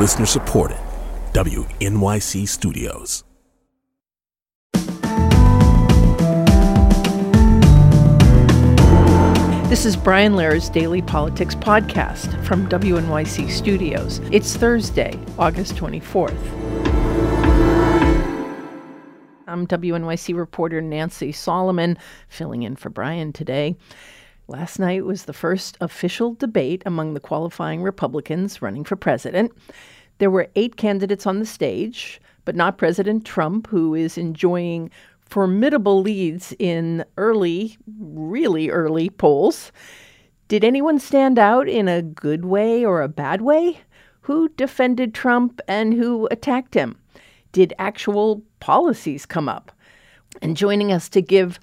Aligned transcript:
Listener 0.00 0.24
supported. 0.24 0.78
WNYC 1.34 2.48
Studios. 2.48 3.22
This 9.68 9.84
is 9.84 9.98
Brian 9.98 10.32
Lehrer's 10.32 10.70
Daily 10.70 11.02
Politics 11.02 11.54
Podcast 11.54 12.42
from 12.46 12.66
WNYC 12.70 13.50
Studios. 13.50 14.22
It's 14.32 14.56
Thursday, 14.56 15.18
August 15.38 15.74
24th. 15.74 16.34
I'm 19.46 19.66
WNYC 19.66 20.34
reporter 20.34 20.80
Nancy 20.80 21.30
Solomon, 21.30 21.98
filling 22.26 22.62
in 22.62 22.74
for 22.74 22.88
Brian 22.88 23.34
today. 23.34 23.76
Last 24.50 24.80
night 24.80 25.04
was 25.04 25.26
the 25.26 25.32
first 25.32 25.76
official 25.80 26.34
debate 26.34 26.82
among 26.84 27.14
the 27.14 27.20
qualifying 27.20 27.82
Republicans 27.82 28.60
running 28.60 28.82
for 28.82 28.96
president. 28.96 29.52
There 30.18 30.28
were 30.28 30.48
eight 30.56 30.76
candidates 30.76 31.24
on 31.24 31.38
the 31.38 31.46
stage, 31.46 32.20
but 32.44 32.56
not 32.56 32.76
President 32.76 33.24
Trump, 33.24 33.68
who 33.68 33.94
is 33.94 34.18
enjoying 34.18 34.90
formidable 35.20 36.00
leads 36.02 36.52
in 36.58 37.04
early, 37.16 37.78
really 38.00 38.70
early 38.70 39.08
polls. 39.08 39.70
Did 40.48 40.64
anyone 40.64 40.98
stand 40.98 41.38
out 41.38 41.68
in 41.68 41.86
a 41.86 42.02
good 42.02 42.44
way 42.44 42.84
or 42.84 43.02
a 43.02 43.08
bad 43.08 43.42
way? 43.42 43.78
Who 44.22 44.48
defended 44.48 45.14
Trump 45.14 45.60
and 45.68 45.94
who 45.94 46.26
attacked 46.32 46.74
him? 46.74 46.98
Did 47.52 47.72
actual 47.78 48.42
policies 48.58 49.26
come 49.26 49.48
up? 49.48 49.70
And 50.42 50.56
joining 50.56 50.90
us 50.90 51.08
to 51.10 51.22
give 51.22 51.60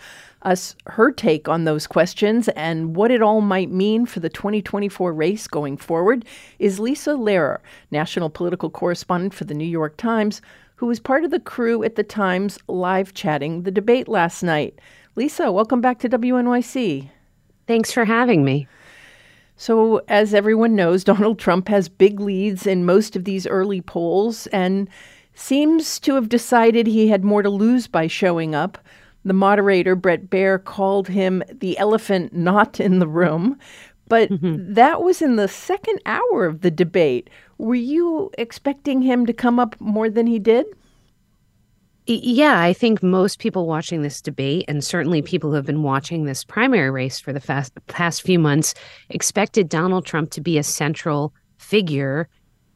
us 0.48 0.76
her 0.86 1.12
take 1.12 1.50
on 1.50 1.66
those 1.66 1.86
questions 1.86 2.48
and 2.50 2.96
what 2.96 3.12
it 3.12 3.22
all 3.22 3.42
might 3.42 3.70
mean 3.70 4.06
for 4.06 4.22
the 4.22 4.30
2024 4.30 5.14
race 5.14 5.46
going 5.46 5.76
forward 5.76 6.24
is 6.58 6.80
Lisa 6.80 7.12
Lerer, 7.12 7.60
national 7.92 8.30
political 8.30 8.70
correspondent 8.70 9.34
for 9.34 9.44
the 9.44 9.54
New 9.54 9.66
York 9.66 9.98
Times, 9.98 10.42
who 10.78 10.86
was 10.86 11.02
part 11.02 11.26
of 11.26 11.32
the 11.32 11.40
crew 11.40 11.84
at 11.84 11.96
the 11.96 12.04
Times 12.04 12.58
live 12.70 13.14
chatting 13.14 13.64
the 13.64 13.72
debate 13.72 14.08
last 14.08 14.42
night. 14.42 14.80
Lisa, 15.16 15.52
welcome 15.52 15.82
back 15.82 16.00
to 16.00 16.10
WNYC. 16.10 17.10
Thanks 17.68 17.92
for 17.92 18.06
having 18.06 18.46
me. 18.46 18.68
So, 19.58 20.02
as 20.08 20.34
everyone 20.34 20.76
knows, 20.76 21.04
Donald 21.04 21.40
Trump 21.40 21.68
has 21.68 21.90
big 21.90 22.22
leads 22.22 22.66
in 22.66 22.86
most 22.86 23.18
of 23.18 23.26
these 23.26 23.46
early 23.46 23.82
polls 23.82 24.48
and 24.48 24.88
seems 25.34 26.00
to 26.00 26.16
have 26.16 26.30
decided 26.30 26.88
he 26.88 27.10
had 27.10 27.26
more 27.26 27.42
to 27.42 27.50
lose 27.50 27.88
by 27.88 28.08
showing 28.08 28.56
up. 28.56 28.78
The 29.28 29.34
moderator, 29.34 29.96
Bret 29.96 30.30
Baier, 30.30 30.64
called 30.64 31.08
him 31.10 31.44
the 31.52 31.78
elephant 31.78 32.34
not 32.34 32.80
in 32.80 33.00
the 33.00 33.08
room. 33.08 33.60
But 34.08 34.30
mm-hmm. 34.30 34.74
that 34.74 35.04
was 35.04 35.22
in 35.22 35.36
the 35.36 35.50
second 35.50 36.00
hour 36.06 36.46
of 36.46 36.62
the 36.62 36.72
debate. 36.72 37.30
Were 37.58 37.76
you 37.76 38.32
expecting 38.38 39.02
him 39.02 39.26
to 39.26 39.34
come 39.34 39.60
up 39.60 39.76
more 39.82 40.10
than 40.10 40.28
he 40.28 40.40
did? 40.40 40.66
Yeah, 42.06 42.62
I 42.62 42.72
think 42.72 43.04
most 43.04 43.40
people 43.40 43.68
watching 43.68 44.02
this 44.02 44.22
debate, 44.22 44.64
and 44.70 44.82
certainly 44.82 45.22
people 45.22 45.50
who 45.50 45.58
have 45.58 45.66
been 45.66 45.84
watching 45.84 46.24
this 46.24 46.46
primary 46.46 46.90
race 46.90 47.20
for 47.20 47.34
the 47.34 47.42
fast, 47.42 47.74
past 47.88 48.22
few 48.22 48.40
months, 48.40 48.74
expected 49.10 49.68
Donald 49.68 50.06
Trump 50.06 50.32
to 50.32 50.42
be 50.42 50.58
a 50.58 50.64
central 50.64 51.34
figure 51.58 52.30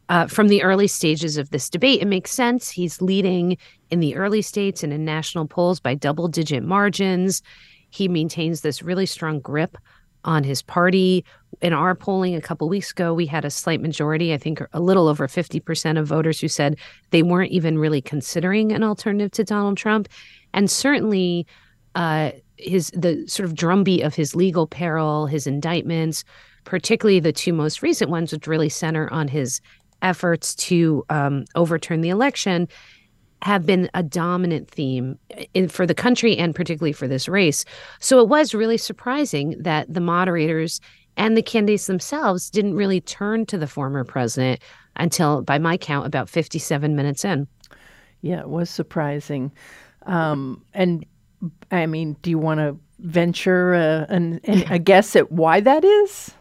uh, 0.09 0.27
from 0.27 0.49
the 0.49 0.61
early 0.63 0.87
stages 0.87 1.37
of 1.37 1.51
this 1.51 1.69
debate. 1.69 2.01
It 2.01 2.07
makes 2.07 2.31
sense. 2.31 2.69
He's 2.69 3.01
leading 3.01 3.57
in 3.91 3.99
the 3.99 4.15
early 4.15 4.41
states 4.41 4.83
and 4.83 4.91
in 4.91 5.05
national 5.05 5.47
polls 5.47 5.79
by 5.79 5.93
double 5.93 6.27
digit 6.27 6.63
margins. 6.63 7.43
He 7.89 8.07
maintains 8.07 8.61
this 8.61 8.81
really 8.81 9.05
strong 9.05 9.39
grip 9.39 9.77
on 10.23 10.43
his 10.43 10.61
party. 10.61 11.25
In 11.61 11.73
our 11.73 11.93
polling 11.93 12.35
a 12.35 12.41
couple 12.41 12.69
weeks 12.69 12.91
ago, 12.91 13.13
we 13.13 13.25
had 13.25 13.43
a 13.43 13.49
slight 13.49 13.81
majority, 13.81 14.33
I 14.33 14.37
think 14.37 14.61
a 14.73 14.79
little 14.79 15.07
over 15.07 15.27
50% 15.27 15.99
of 15.99 16.07
voters 16.07 16.39
who 16.39 16.47
said 16.47 16.77
they 17.09 17.21
weren't 17.21 17.51
even 17.51 17.77
really 17.77 18.01
considering 18.01 18.71
an 18.71 18.83
alternative 18.83 19.31
to 19.31 19.43
Donald 19.43 19.77
Trump. 19.77 20.07
And 20.53 20.69
certainly 20.71 21.45
uh, 21.95 22.31
his 22.57 22.91
the 22.91 23.25
sort 23.27 23.45
of 23.45 23.55
drumbeat 23.55 24.03
of 24.03 24.15
his 24.15 24.35
legal 24.35 24.67
peril, 24.67 25.25
his 25.25 25.47
indictments, 25.47 26.23
particularly 26.63 27.19
the 27.19 27.33
two 27.33 27.53
most 27.53 27.81
recent 27.81 28.09
ones, 28.09 28.31
which 28.31 28.47
really 28.47 28.69
center 28.69 29.11
on 29.11 29.27
his 29.27 29.59
efforts 30.01 30.55
to 30.55 31.03
um, 31.09 31.45
overturn 31.55 32.01
the 32.01 32.09
election 32.09 32.67
have 33.41 33.65
been 33.65 33.89
a 33.93 34.03
dominant 34.03 34.69
theme 34.69 35.17
in, 35.53 35.67
for 35.67 35.85
the 35.87 35.95
country 35.95 36.37
and 36.37 36.53
particularly 36.53 36.93
for 36.93 37.07
this 37.07 37.27
race. 37.27 37.65
So 37.99 38.19
it 38.19 38.27
was 38.27 38.53
really 38.53 38.77
surprising 38.77 39.55
that 39.59 39.91
the 39.91 39.99
moderators 39.99 40.79
and 41.17 41.35
the 41.35 41.41
candidates 41.41 41.87
themselves 41.87 42.49
didn't 42.49 42.75
really 42.75 43.01
turn 43.01 43.45
to 43.47 43.57
the 43.57 43.67
former 43.67 44.03
president 44.03 44.61
until, 44.95 45.41
by 45.41 45.57
my 45.57 45.77
count, 45.77 46.05
about 46.05 46.29
57 46.29 46.95
minutes 46.95 47.25
in. 47.25 47.47
Yeah, 48.21 48.41
it 48.41 48.49
was 48.49 48.69
surprising. 48.69 49.51
Um, 50.05 50.63
and 50.73 51.05
I 51.71 51.85
mean, 51.85 52.15
do 52.21 52.29
you 52.29 52.37
want 52.37 52.59
to 52.59 52.77
venture 52.99 53.73
a, 53.73 54.05
an, 54.09 54.39
a 54.45 54.79
guess 54.79 55.15
at 55.15 55.31
why 55.31 55.59
that 55.59 55.83
is? 55.83 56.31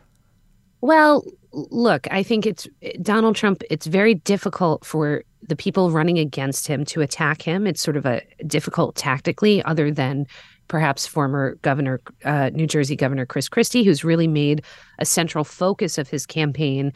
Well, 0.80 1.24
look, 1.52 2.06
I 2.10 2.22
think 2.22 2.46
it's 2.46 2.68
Donald 3.02 3.36
Trump. 3.36 3.62
It's 3.70 3.86
very 3.86 4.14
difficult 4.14 4.84
for 4.84 5.24
the 5.42 5.56
people 5.56 5.90
running 5.90 6.18
against 6.18 6.66
him 6.66 6.84
to 6.86 7.00
attack 7.00 7.42
him. 7.42 7.66
It's 7.66 7.80
sort 7.80 7.96
of 7.96 8.06
a 8.06 8.22
difficult 8.46 8.94
tactically, 8.96 9.62
other 9.64 9.90
than 9.90 10.26
perhaps 10.68 11.06
former 11.06 11.56
governor, 11.62 12.00
uh, 12.24 12.50
New 12.52 12.66
Jersey 12.66 12.94
Governor 12.94 13.26
Chris 13.26 13.48
Christie, 13.48 13.82
who's 13.82 14.04
really 14.04 14.28
made 14.28 14.62
a 14.98 15.04
central 15.04 15.42
focus 15.42 15.98
of 15.98 16.08
his 16.08 16.26
campaign 16.26 16.92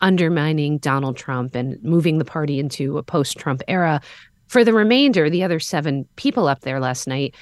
undermining 0.00 0.78
Donald 0.78 1.16
Trump 1.16 1.54
and 1.54 1.82
moving 1.82 2.18
the 2.18 2.24
party 2.24 2.58
into 2.58 2.96
a 2.98 3.02
post 3.02 3.36
Trump 3.36 3.62
era. 3.68 4.00
For 4.46 4.64
the 4.64 4.72
remainder, 4.72 5.28
the 5.28 5.42
other 5.42 5.60
seven 5.60 6.06
people 6.16 6.48
up 6.48 6.60
there 6.60 6.80
last 6.80 7.06
night, 7.06 7.34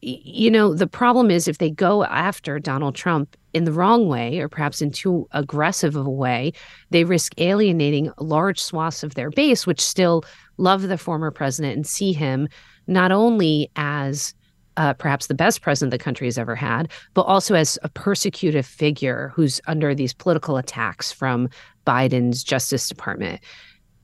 you 0.00 0.50
know, 0.50 0.74
the 0.74 0.86
problem 0.86 1.30
is 1.30 1.48
if 1.48 1.58
they 1.58 1.70
go 1.70 2.04
after 2.04 2.58
Donald 2.58 2.94
Trump 2.94 3.36
in 3.54 3.64
the 3.64 3.72
wrong 3.72 4.08
way 4.08 4.40
or 4.40 4.48
perhaps 4.48 4.82
in 4.82 4.90
too 4.90 5.26
aggressive 5.30 5.96
of 5.96 6.06
a 6.06 6.10
way, 6.10 6.52
they 6.90 7.04
risk 7.04 7.32
alienating 7.38 8.10
large 8.18 8.60
swaths 8.60 9.02
of 9.02 9.14
their 9.14 9.30
base, 9.30 9.66
which 9.66 9.80
still 9.80 10.24
love 10.58 10.82
the 10.82 10.98
former 10.98 11.30
president 11.30 11.76
and 11.76 11.86
see 11.86 12.12
him 12.12 12.48
not 12.86 13.12
only 13.12 13.70
as 13.76 14.34
uh, 14.76 14.92
perhaps 14.94 15.28
the 15.28 15.34
best 15.34 15.62
president 15.62 15.92
the 15.92 15.98
country 15.98 16.26
has 16.26 16.36
ever 16.36 16.56
had, 16.56 16.90
but 17.14 17.22
also 17.22 17.54
as 17.54 17.78
a 17.82 17.88
persecutive 17.88 18.66
figure 18.66 19.32
who's 19.34 19.60
under 19.66 19.94
these 19.94 20.12
political 20.12 20.56
attacks 20.56 21.12
from 21.12 21.48
Biden's 21.86 22.42
Justice 22.42 22.88
Department. 22.88 23.40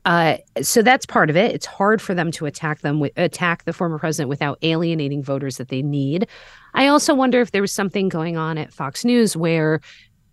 Uh, 0.05 0.37
so 0.61 0.81
that's 0.81 1.05
part 1.05 1.29
of 1.29 1.37
it. 1.37 1.53
It's 1.53 1.65
hard 1.65 2.01
for 2.01 2.15
them 2.15 2.31
to 2.31 2.45
attack 2.45 2.81
them 2.81 3.03
attack 3.17 3.65
the 3.65 3.73
former 3.73 3.99
president 3.99 4.29
without 4.29 4.57
alienating 4.63 5.23
voters 5.23 5.57
that 5.57 5.69
they 5.69 5.81
need. 5.81 6.27
I 6.73 6.87
also 6.87 7.13
wonder 7.13 7.39
if 7.41 7.51
there 7.51 7.61
was 7.61 7.71
something 7.71 8.09
going 8.09 8.37
on 8.37 8.57
at 8.57 8.73
Fox 8.73 9.05
News 9.05 9.37
where 9.37 9.79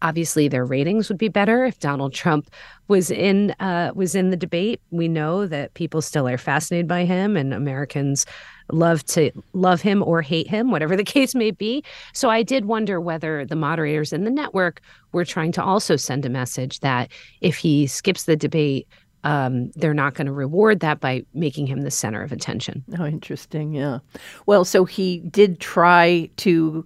obviously 0.00 0.48
their 0.48 0.64
ratings 0.64 1.08
would 1.08 1.18
be 1.18 1.28
better 1.28 1.64
if 1.64 1.78
Donald 1.80 2.14
Trump 2.14 2.50
was 2.86 3.10
in 3.10 3.50
uh, 3.60 3.92
was 3.94 4.14
in 4.14 4.30
the 4.30 4.36
debate. 4.36 4.80
We 4.90 5.08
know 5.08 5.46
that 5.46 5.74
people 5.74 6.00
still 6.02 6.28
are 6.28 6.38
fascinated 6.38 6.88
by 6.88 7.04
him, 7.04 7.36
and 7.36 7.52
Americans 7.52 8.24
love 8.70 9.04
to 9.06 9.30
love 9.52 9.80
him 9.80 10.02
or 10.02 10.22
hate 10.22 10.48
him, 10.48 10.70
whatever 10.70 10.96
the 10.96 11.04
case 11.16 11.34
may 11.34 11.50
be. 11.50 11.84
So 12.12 12.30
I 12.30 12.42
did 12.42 12.64
wonder 12.64 13.00
whether 13.00 13.44
the 13.44 13.56
moderators 13.56 14.12
in 14.12 14.24
the 14.24 14.30
network 14.30 14.80
were 15.12 15.24
trying 15.24 15.52
to 15.52 15.62
also 15.62 15.96
send 15.96 16.24
a 16.24 16.30
message 16.30 16.80
that 16.80 17.10
if 17.40 17.56
he 17.56 17.86
skips 17.86 18.24
the 18.24 18.36
debate 18.36 18.86
um, 19.24 19.70
they're 19.74 19.94
not 19.94 20.14
going 20.14 20.26
to 20.26 20.32
reward 20.32 20.80
that 20.80 21.00
by 21.00 21.24
making 21.34 21.66
him 21.66 21.82
the 21.82 21.90
center 21.90 22.22
of 22.22 22.32
attention. 22.32 22.84
Oh, 22.98 23.04
interesting. 23.04 23.72
Yeah. 23.72 23.98
Well, 24.46 24.64
so 24.64 24.84
he 24.84 25.18
did 25.18 25.60
try 25.60 26.30
to 26.36 26.84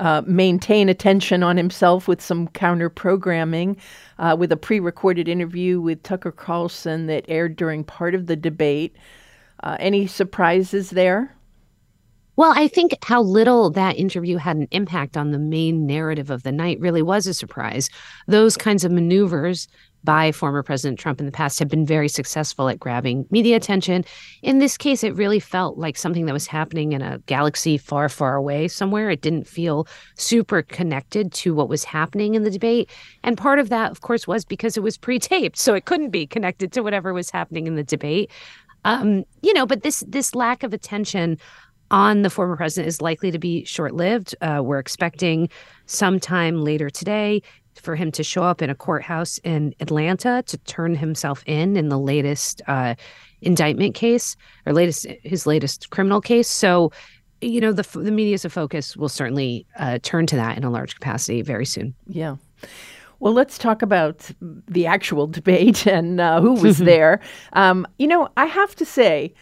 uh, 0.00 0.22
maintain 0.26 0.88
attention 0.88 1.42
on 1.42 1.56
himself 1.56 2.08
with 2.08 2.20
some 2.20 2.48
counter 2.48 2.88
programming, 2.88 3.76
uh, 4.18 4.34
with 4.38 4.50
a 4.50 4.56
pre 4.56 4.80
recorded 4.80 5.28
interview 5.28 5.80
with 5.80 6.02
Tucker 6.02 6.32
Carlson 6.32 7.06
that 7.06 7.24
aired 7.28 7.56
during 7.56 7.84
part 7.84 8.14
of 8.14 8.26
the 8.26 8.36
debate. 8.36 8.96
Uh, 9.62 9.76
any 9.78 10.06
surprises 10.06 10.90
there? 10.90 11.34
Well, 12.36 12.52
I 12.56 12.66
think 12.66 12.96
how 13.04 13.22
little 13.22 13.70
that 13.70 13.96
interview 13.96 14.38
had 14.38 14.56
an 14.56 14.66
impact 14.72 15.16
on 15.16 15.30
the 15.30 15.38
main 15.38 15.86
narrative 15.86 16.30
of 16.30 16.42
the 16.42 16.50
night 16.50 16.80
really 16.80 17.02
was 17.02 17.28
a 17.28 17.34
surprise. 17.34 17.88
Those 18.26 18.56
kinds 18.56 18.82
of 18.84 18.90
maneuvers 18.90 19.68
by 20.04 20.32
former 20.32 20.62
President 20.62 20.98
Trump 20.98 21.18
in 21.18 21.26
the 21.26 21.32
past 21.32 21.58
have 21.58 21.68
been 21.68 21.86
very 21.86 22.08
successful 22.08 22.68
at 22.68 22.78
grabbing 22.78 23.26
media 23.30 23.56
attention. 23.56 24.04
In 24.42 24.58
this 24.58 24.76
case, 24.76 25.02
it 25.02 25.14
really 25.14 25.40
felt 25.40 25.78
like 25.78 25.96
something 25.96 26.26
that 26.26 26.32
was 26.32 26.46
happening 26.46 26.92
in 26.92 27.02
a 27.02 27.18
galaxy 27.20 27.78
far, 27.78 28.08
far 28.08 28.36
away 28.36 28.68
somewhere. 28.68 29.10
It 29.10 29.22
didn't 29.22 29.46
feel 29.46 29.88
super 30.16 30.62
connected 30.62 31.32
to 31.32 31.54
what 31.54 31.68
was 31.68 31.84
happening 31.84 32.34
in 32.34 32.44
the 32.44 32.50
debate. 32.50 32.90
And 33.22 33.38
part 33.38 33.58
of 33.58 33.70
that, 33.70 33.90
of 33.90 34.02
course, 34.02 34.26
was 34.26 34.44
because 34.44 34.76
it 34.76 34.82
was 34.82 34.98
pre 34.98 35.18
taped. 35.18 35.56
So 35.56 35.74
it 35.74 35.86
couldn't 35.86 36.10
be 36.10 36.26
connected 36.26 36.72
to 36.72 36.82
whatever 36.82 37.14
was 37.14 37.30
happening 37.30 37.66
in 37.66 37.74
the 37.74 37.84
debate. 37.84 38.30
Um, 38.84 39.24
you 39.40 39.54
know, 39.54 39.64
but 39.64 39.82
this 39.82 40.04
this 40.06 40.34
lack 40.34 40.62
of 40.62 40.74
attention 40.74 41.38
on 41.90 42.22
the 42.22 42.30
former 42.30 42.56
president 42.56 42.88
is 42.88 43.00
likely 43.00 43.30
to 43.30 43.38
be 43.38 43.64
short 43.64 43.94
lived. 43.94 44.34
Uh, 44.40 44.60
we're 44.62 44.78
expecting 44.78 45.48
sometime 45.86 46.62
later 46.62 46.90
today 46.90 47.42
for 47.80 47.96
him 47.96 48.10
to 48.12 48.22
show 48.22 48.42
up 48.42 48.62
in 48.62 48.70
a 48.70 48.74
courthouse 48.74 49.38
in 49.38 49.74
Atlanta 49.80 50.42
to 50.46 50.58
turn 50.58 50.94
himself 50.94 51.42
in 51.46 51.76
in 51.76 51.88
the 51.88 51.98
latest 51.98 52.62
uh, 52.66 52.94
indictment 53.42 53.94
case 53.94 54.36
or 54.66 54.72
latest 54.72 55.06
his 55.22 55.46
latest 55.46 55.90
criminal 55.90 56.20
case. 56.20 56.48
So, 56.48 56.92
you 57.40 57.60
know, 57.60 57.72
the 57.72 57.86
the 57.98 58.10
media's 58.10 58.44
focus 58.46 58.96
will 58.96 59.08
certainly 59.08 59.66
uh, 59.78 59.98
turn 60.02 60.26
to 60.26 60.36
that 60.36 60.56
in 60.56 60.64
a 60.64 60.70
large 60.70 60.94
capacity 60.94 61.42
very 61.42 61.66
soon. 61.66 61.94
Yeah. 62.06 62.36
Well, 63.20 63.32
let's 63.32 63.56
talk 63.56 63.80
about 63.82 64.30
the 64.40 64.86
actual 64.86 65.26
debate 65.26 65.86
and 65.86 66.20
uh, 66.20 66.40
who 66.40 66.54
was 66.54 66.78
there. 66.92 67.20
Um, 67.54 67.86
you 67.98 68.06
know, 68.06 68.28
I 68.36 68.46
have 68.46 68.74
to 68.76 68.84
say, 68.84 69.32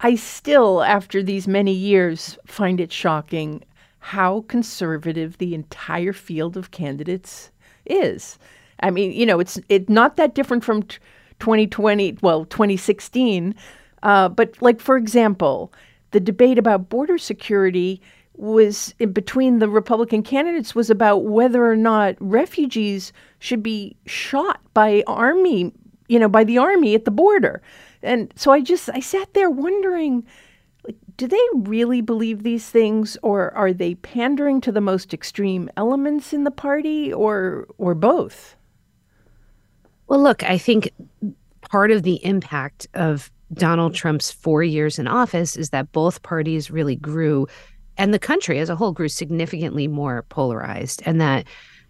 I 0.00 0.16
still, 0.16 0.82
after 0.82 1.22
these 1.22 1.46
many 1.46 1.72
years, 1.72 2.38
find 2.46 2.80
it 2.80 2.90
shocking 2.90 3.62
how 4.00 4.40
conservative 4.48 5.38
the 5.38 5.54
entire 5.54 6.12
field 6.12 6.56
of 6.56 6.72
candidates 6.72 7.51
is. 7.92 8.38
I 8.80 8.90
mean, 8.90 9.12
you 9.12 9.26
know, 9.26 9.38
it's 9.38 9.60
it 9.68 9.88
not 9.88 10.16
that 10.16 10.34
different 10.34 10.64
from 10.64 10.82
t- 10.82 10.98
2020, 11.38 12.18
well, 12.22 12.44
2016. 12.46 13.54
Uh, 14.02 14.28
but 14.28 14.60
like, 14.60 14.80
for 14.80 14.96
example, 14.96 15.72
the 16.10 16.20
debate 16.20 16.58
about 16.58 16.88
border 16.88 17.18
security 17.18 18.00
was 18.36 18.92
between 19.12 19.58
the 19.58 19.68
Republican 19.68 20.22
candidates 20.22 20.74
was 20.74 20.90
about 20.90 21.24
whether 21.24 21.64
or 21.64 21.76
not 21.76 22.16
refugees 22.18 23.12
should 23.38 23.62
be 23.62 23.96
shot 24.06 24.60
by 24.74 25.04
army, 25.06 25.72
you 26.08 26.18
know, 26.18 26.28
by 26.28 26.42
the 26.42 26.58
army 26.58 26.94
at 26.94 27.04
the 27.04 27.10
border. 27.10 27.62
And 28.02 28.32
so 28.36 28.50
I 28.50 28.60
just 28.60 28.88
I 28.90 29.00
sat 29.00 29.32
there 29.34 29.50
wondering 29.50 30.24
do 31.16 31.26
they 31.26 31.40
really 31.54 32.00
believe 32.00 32.42
these 32.42 32.68
things 32.68 33.16
or 33.22 33.52
are 33.54 33.72
they 33.72 33.94
pandering 33.96 34.60
to 34.62 34.72
the 34.72 34.80
most 34.80 35.12
extreme 35.12 35.68
elements 35.76 36.32
in 36.32 36.44
the 36.44 36.50
party 36.50 37.12
or 37.12 37.66
or 37.78 37.94
both? 37.94 38.56
Well, 40.08 40.22
look, 40.22 40.42
I 40.42 40.58
think 40.58 40.90
part 41.70 41.90
of 41.90 42.02
the 42.02 42.24
impact 42.24 42.86
of 42.94 43.30
Donald 43.54 43.94
Trump's 43.94 44.30
4 44.30 44.62
years 44.62 44.98
in 44.98 45.06
office 45.06 45.56
is 45.56 45.70
that 45.70 45.92
both 45.92 46.22
parties 46.22 46.70
really 46.70 46.96
grew 46.96 47.46
and 47.98 48.14
the 48.14 48.18
country 48.18 48.58
as 48.58 48.70
a 48.70 48.76
whole 48.76 48.92
grew 48.92 49.08
significantly 49.08 49.86
more 49.86 50.22
polarized 50.28 51.02
and 51.04 51.20
that 51.20 51.46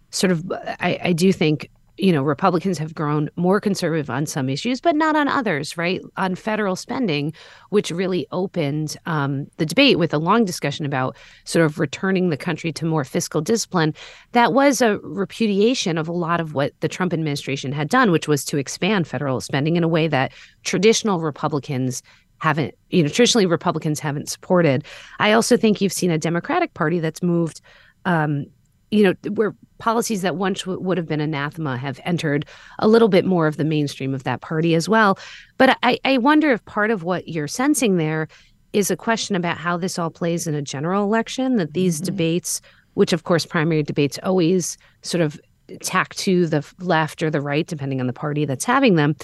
sort 0.09 0.31
of 0.31 0.43
I, 0.51 0.99
I 1.01 1.13
do 1.13 1.31
think 1.31 1.69
you 1.97 2.11
know 2.11 2.23
republicans 2.23 2.77
have 2.77 2.95
grown 2.95 3.29
more 3.35 3.59
conservative 3.59 4.09
on 4.09 4.25
some 4.25 4.49
issues 4.49 4.81
but 4.81 4.95
not 4.95 5.15
on 5.15 5.27
others 5.27 5.77
right 5.77 6.01
on 6.17 6.35
federal 6.35 6.75
spending 6.75 7.33
which 7.69 7.91
really 7.91 8.27
opened 8.31 8.97
um, 9.05 9.47
the 9.57 9.65
debate 9.65 9.99
with 9.99 10.13
a 10.13 10.17
long 10.17 10.45
discussion 10.45 10.85
about 10.85 11.15
sort 11.43 11.65
of 11.65 11.79
returning 11.79 12.29
the 12.29 12.37
country 12.37 12.71
to 12.71 12.85
more 12.85 13.03
fiscal 13.03 13.41
discipline 13.41 13.93
that 14.31 14.53
was 14.53 14.81
a 14.81 14.97
repudiation 14.99 15.97
of 15.97 16.07
a 16.07 16.13
lot 16.13 16.39
of 16.39 16.53
what 16.53 16.73
the 16.79 16.87
trump 16.87 17.13
administration 17.13 17.71
had 17.71 17.89
done 17.89 18.11
which 18.11 18.27
was 18.27 18.43
to 18.43 18.57
expand 18.57 19.07
federal 19.07 19.39
spending 19.39 19.75
in 19.75 19.83
a 19.83 19.87
way 19.87 20.07
that 20.07 20.31
traditional 20.63 21.19
republicans 21.19 22.01
haven't, 22.43 22.75
you 22.89 23.01
know, 23.01 23.07
traditionally 23.07 23.45
Republicans 23.45 24.01
haven't 24.01 24.27
supported. 24.27 24.83
I 25.17 25.31
also 25.31 25.55
think 25.55 25.79
you've 25.79 25.93
seen 25.93 26.11
a 26.11 26.17
Democratic 26.17 26.73
Party 26.73 26.99
that's 26.99 27.23
moved, 27.23 27.61
um, 28.03 28.47
you 28.93 29.03
know, 29.03 29.13
where 29.31 29.55
policies 29.79 30.21
that 30.21 30.35
once 30.35 30.61
w- 30.61 30.79
would 30.79 30.97
have 30.97 31.07
been 31.07 31.19
anathema 31.19 31.77
have 31.77 31.99
entered 32.05 32.45
a 32.79 32.87
little 32.87 33.09
bit 33.09 33.25
more 33.25 33.47
of 33.47 33.57
the 33.57 33.63
mainstream 33.63 34.13
of 34.13 34.23
that 34.23 34.39
party 34.41 34.75
as 34.75 34.87
well. 34.87 35.17
But 35.57 35.77
I, 35.81 35.99
I 36.05 36.19
wonder 36.19 36.51
if 36.51 36.63
part 36.65 36.91
of 36.91 37.03
what 37.03 37.27
you're 37.27 37.47
sensing 37.47 37.97
there 37.97 38.27
is 38.71 38.91
a 38.91 38.95
question 38.95 39.35
about 39.35 39.57
how 39.57 39.77
this 39.77 39.97
all 39.97 40.11
plays 40.11 40.45
in 40.47 40.53
a 40.53 40.61
general 40.61 41.03
election, 41.03 41.57
that 41.57 41.73
these 41.73 41.97
mm-hmm. 41.97 42.05
debates, 42.05 42.61
which 42.93 43.13
of 43.13 43.23
course 43.23 43.45
primary 43.45 43.83
debates 43.83 44.19
always 44.21 44.77
sort 45.01 45.21
of 45.21 45.41
tack 45.81 46.13
to 46.15 46.45
the 46.45 46.63
left 46.79 47.23
or 47.23 47.31
the 47.31 47.41
right, 47.41 47.65
depending 47.65 47.99
on 47.99 48.07
the 48.07 48.13
party 48.13 48.45
that's 48.45 48.65
having 48.65 48.95
them, 48.95 49.15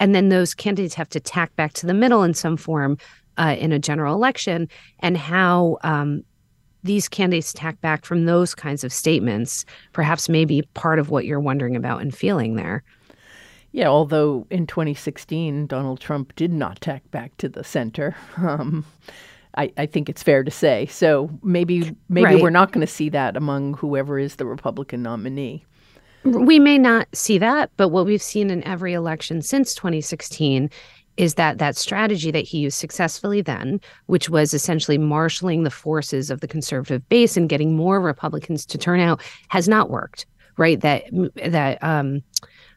and 0.00 0.14
then 0.14 0.30
those 0.30 0.54
candidates 0.54 0.94
have 0.94 1.08
to 1.10 1.20
tack 1.20 1.54
back 1.56 1.72
to 1.74 1.86
the 1.86 1.94
middle 1.94 2.22
in 2.22 2.32
some 2.32 2.56
form 2.56 2.96
uh, 3.36 3.56
in 3.58 3.72
a 3.72 3.78
general 3.78 4.14
election, 4.14 4.68
and 5.00 5.16
how 5.16 5.76
um, 5.82 6.22
these 6.84 7.08
candidates 7.08 7.52
tack 7.52 7.80
back 7.80 8.04
from 8.04 8.24
those 8.24 8.54
kinds 8.54 8.84
of 8.84 8.92
statements, 8.92 9.64
perhaps 9.92 10.28
maybe 10.28 10.62
part 10.74 10.98
of 10.98 11.10
what 11.10 11.24
you're 11.24 11.40
wondering 11.40 11.76
about 11.76 12.00
and 12.00 12.14
feeling 12.14 12.56
there. 12.56 12.82
Yeah, 13.72 13.88
although 13.88 14.46
in 14.50 14.66
2016, 14.66 15.66
Donald 15.66 16.00
Trump 16.00 16.34
did 16.36 16.52
not 16.52 16.80
tack 16.80 17.08
back 17.10 17.36
to 17.38 17.48
the 17.48 17.64
center. 17.64 18.16
Um, 18.38 18.84
I, 19.56 19.72
I, 19.76 19.86
think 19.86 20.08
it's 20.08 20.22
fair 20.22 20.44
to 20.44 20.50
say. 20.50 20.86
So 20.86 21.30
maybe 21.42 21.96
maybe 22.08 22.24
right. 22.26 22.42
we're 22.42 22.50
not 22.50 22.70
going 22.70 22.86
to 22.86 22.92
see 22.92 23.08
that 23.08 23.36
among 23.36 23.74
whoever 23.74 24.18
is 24.18 24.36
the 24.36 24.46
Republican 24.46 25.02
nominee. 25.02 25.64
We 26.24 26.58
may 26.58 26.78
not 26.78 27.08
see 27.12 27.38
that, 27.38 27.70
but 27.76 27.88
what 27.88 28.06
we've 28.06 28.22
seen 28.22 28.50
in 28.50 28.62
every 28.64 28.92
election 28.92 29.42
since 29.42 29.74
2016 29.74 30.70
is 31.18 31.34
that 31.34 31.58
that 31.58 31.76
strategy 31.76 32.30
that 32.30 32.44
he 32.44 32.58
used 32.58 32.78
successfully 32.78 33.42
then, 33.42 33.80
which 34.06 34.30
was 34.30 34.54
essentially 34.54 34.96
marshaling 34.96 35.64
the 35.64 35.70
forces 35.70 36.30
of 36.30 36.40
the 36.40 36.48
conservative 36.48 37.06
base 37.08 37.36
and 37.36 37.48
getting 37.48 37.76
more 37.76 38.00
Republicans 38.00 38.64
to 38.64 38.78
turn 38.78 39.00
out, 39.00 39.20
has 39.48 39.68
not 39.68 39.90
worked. 39.90 40.24
Right? 40.56 40.80
That 40.80 41.04
that 41.36 41.82
um, 41.82 42.22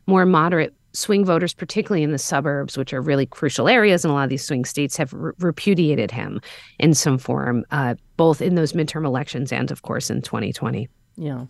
more 0.07 0.25
moderate 0.25 0.75
swing 0.93 1.23
voters, 1.25 1.53
particularly 1.53 2.03
in 2.03 2.11
the 2.11 2.17
suburbs, 2.17 2.77
which 2.77 2.93
are 2.93 3.01
really 3.01 3.25
crucial 3.25 3.67
areas 3.67 4.03
in 4.03 4.11
a 4.11 4.13
lot 4.13 4.23
of 4.23 4.29
these 4.29 4.45
swing 4.45 4.65
states, 4.65 4.97
have 4.97 5.13
re- 5.13 5.31
repudiated 5.39 6.11
him 6.11 6.41
in 6.79 6.93
some 6.93 7.17
form, 7.17 7.63
uh, 7.71 7.95
both 8.17 8.41
in 8.41 8.55
those 8.55 8.73
midterm 8.73 9.05
elections 9.05 9.51
and, 9.51 9.71
of 9.71 9.83
course, 9.83 10.09
in 10.09 10.21
2020. 10.21 10.89
Yeah. 11.15 11.45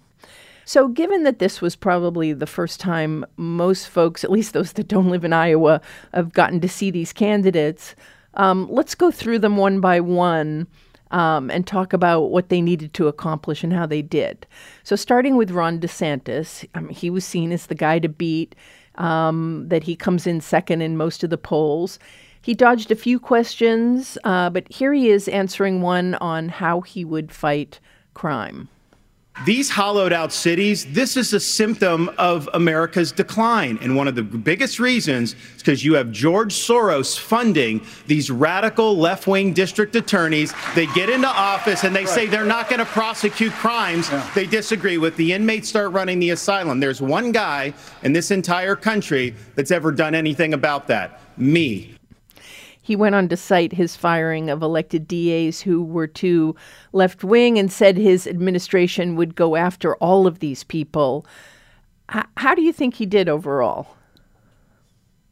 So, 0.71 0.87
given 0.87 1.23
that 1.23 1.39
this 1.39 1.59
was 1.59 1.75
probably 1.75 2.31
the 2.31 2.47
first 2.47 2.79
time 2.79 3.25
most 3.35 3.89
folks, 3.89 4.23
at 4.23 4.31
least 4.31 4.53
those 4.53 4.71
that 4.71 4.87
don't 4.87 5.09
live 5.09 5.25
in 5.25 5.33
Iowa, 5.33 5.81
have 6.13 6.31
gotten 6.31 6.61
to 6.61 6.69
see 6.69 6.89
these 6.89 7.11
candidates, 7.11 7.93
um, 8.35 8.69
let's 8.71 8.95
go 8.95 9.11
through 9.11 9.39
them 9.39 9.57
one 9.57 9.81
by 9.81 9.99
one. 9.99 10.67
Um, 11.11 11.51
and 11.51 11.67
talk 11.67 11.91
about 11.91 12.31
what 12.31 12.47
they 12.47 12.61
needed 12.61 12.93
to 12.93 13.09
accomplish 13.09 13.65
and 13.65 13.73
how 13.73 13.85
they 13.85 14.01
did. 14.01 14.47
So, 14.83 14.95
starting 14.95 15.35
with 15.35 15.51
Ron 15.51 15.77
DeSantis, 15.77 16.65
he 16.89 17.09
was 17.09 17.25
seen 17.25 17.51
as 17.51 17.65
the 17.65 17.75
guy 17.75 17.99
to 17.99 18.07
beat, 18.07 18.55
um, 18.95 19.65
that 19.67 19.83
he 19.83 19.97
comes 19.97 20.25
in 20.25 20.39
second 20.39 20.81
in 20.81 20.95
most 20.95 21.21
of 21.21 21.29
the 21.29 21.37
polls. 21.37 21.99
He 22.41 22.53
dodged 22.53 22.91
a 22.91 22.95
few 22.95 23.19
questions, 23.19 24.17
uh, 24.23 24.49
but 24.51 24.71
here 24.71 24.93
he 24.93 25.09
is 25.09 25.27
answering 25.27 25.81
one 25.81 26.15
on 26.15 26.47
how 26.47 26.79
he 26.79 27.03
would 27.03 27.29
fight 27.29 27.81
crime. 28.13 28.69
These 29.45 29.71
hollowed 29.71 30.13
out 30.13 30.31
cities, 30.31 30.85
this 30.93 31.17
is 31.17 31.33
a 31.33 31.39
symptom 31.39 32.11
of 32.19 32.47
America's 32.53 33.11
decline. 33.11 33.79
And 33.81 33.95
one 33.95 34.07
of 34.07 34.13
the 34.13 34.21
biggest 34.21 34.79
reasons 34.79 35.33
is 35.33 35.35
because 35.57 35.83
you 35.83 35.95
have 35.95 36.11
George 36.11 36.53
Soros 36.53 37.17
funding 37.17 37.83
these 38.05 38.29
radical 38.29 38.95
left 38.95 39.25
wing 39.25 39.51
district 39.51 39.95
attorneys. 39.95 40.53
They 40.75 40.85
get 40.87 41.09
into 41.09 41.27
office 41.27 41.83
and 41.85 41.95
they 41.95 42.01
right. 42.01 42.09
say 42.09 42.27
they're 42.27 42.45
not 42.45 42.69
going 42.69 42.79
to 42.79 42.85
prosecute 42.85 43.51
crimes 43.53 44.11
yeah. 44.11 44.29
they 44.35 44.45
disagree 44.45 44.99
with. 44.99 45.15
The 45.15 45.33
inmates 45.33 45.69
start 45.69 45.91
running 45.91 46.19
the 46.19 46.29
asylum. 46.29 46.79
There's 46.79 47.01
one 47.01 47.31
guy 47.31 47.73
in 48.03 48.13
this 48.13 48.29
entire 48.29 48.75
country 48.75 49.33
that's 49.55 49.71
ever 49.71 49.91
done 49.91 50.13
anything 50.13 50.53
about 50.53 50.85
that 50.87 51.19
me. 51.35 51.95
He 52.91 52.97
went 52.97 53.15
on 53.15 53.29
to 53.29 53.37
cite 53.37 53.71
his 53.71 53.95
firing 53.95 54.49
of 54.49 54.61
elected 54.61 55.07
DAs 55.07 55.61
who 55.61 55.81
were 55.81 56.07
too 56.07 56.57
left 56.91 57.23
wing 57.23 57.57
and 57.57 57.71
said 57.71 57.95
his 57.95 58.27
administration 58.27 59.15
would 59.15 59.33
go 59.33 59.55
after 59.55 59.95
all 59.95 60.27
of 60.27 60.39
these 60.39 60.65
people. 60.65 61.25
H- 62.13 62.25
how 62.35 62.53
do 62.53 62.61
you 62.61 62.73
think 62.73 62.95
he 62.95 63.05
did 63.05 63.29
overall? 63.29 63.95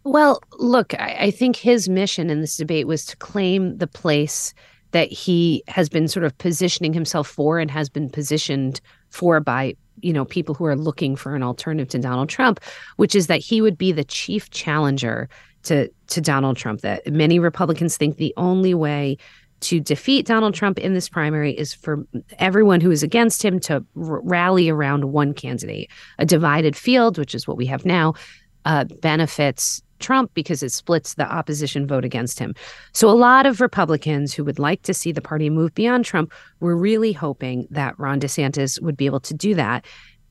Well, 0.06 0.40
look, 0.54 0.94
I, 0.94 1.18
I 1.20 1.32
think 1.32 1.58
his 1.58 1.90
mission 1.90 2.30
in 2.30 2.40
this 2.40 2.56
debate 2.56 2.88
was 2.88 3.06
to 3.08 3.18
claim 3.18 3.78
the 3.78 3.88
place 3.88 4.54
that 4.92 5.12
he 5.12 5.62
has 5.68 5.90
been 5.90 6.08
sort 6.08 6.24
of 6.24 6.38
positioning 6.38 6.94
himself 6.94 7.28
for 7.28 7.60
and 7.60 7.70
has 7.70 7.90
been 7.90 8.10
positioned 8.10 8.80
for 9.10 9.42
by 9.42 9.76
you 10.02 10.14
know 10.14 10.24
people 10.24 10.56
who 10.56 10.64
are 10.64 10.78
looking 10.78 11.18
for 11.18 11.36
an 11.36 11.44
alternative 11.44 11.90
to 11.90 12.00
Donald 12.00 12.30
Trump 12.30 12.62
which 12.96 13.16
is 13.16 13.28
that 13.28 13.42
he 13.42 13.62
would 13.62 13.78
be 13.78 13.92
the 13.92 14.06
chief 14.06 14.50
challenger 14.50 15.28
to 15.70 15.90
to 16.08 16.22
Donald 16.22 16.58
Trump 16.58 16.82
that 16.82 17.12
many 17.12 17.40
Republicans 17.40 17.98
think 17.98 18.18
the 18.18 18.34
only 18.38 18.74
way 18.74 19.18
to 19.62 19.80
defeat 19.80 20.26
Donald 20.26 20.54
Trump 20.54 20.78
in 20.80 20.94
this 20.94 21.10
primary 21.10 21.52
is 21.52 21.74
for 21.74 22.06
everyone 22.38 22.82
who 22.82 22.92
is 22.92 23.04
against 23.04 23.44
him 23.44 23.60
to 23.60 23.76
r- 23.76 24.22
rally 24.22 24.70
around 24.70 25.06
one 25.06 25.34
candidate. 25.34 25.90
A 26.18 26.26
divided 26.26 26.76
field, 26.76 27.18
which 27.18 27.36
is 27.36 27.48
what 27.48 27.58
we 27.58 27.66
have 27.66 27.86
now, 27.86 28.14
uh, 28.66 28.86
benefits 29.02 29.82
Trump 30.00 30.34
because 30.34 30.64
it 30.64 30.72
splits 30.72 31.16
the 31.16 31.30
opposition 31.30 31.86
vote 31.86 32.06
against 32.06 32.40
him. 32.40 32.56
So, 32.94 33.10
a 33.10 33.12
lot 33.12 33.46
of 33.46 33.62
Republicans 33.62 34.34
who 34.34 34.44
would 34.46 34.60
like 34.60 34.82
to 34.84 34.94
see 34.94 35.12
the 35.12 35.22
party 35.22 35.50
move 35.50 35.74
beyond 35.76 36.06
Trump 36.06 36.32
were 36.62 36.78
really 36.78 37.12
hoping 37.12 37.68
that 37.70 38.00
Ron 38.00 38.20
DeSantis 38.20 38.82
would 38.82 38.98
be 38.98 39.06
able 39.06 39.20
to 39.22 39.34
do 39.34 39.56
that. 39.56 39.86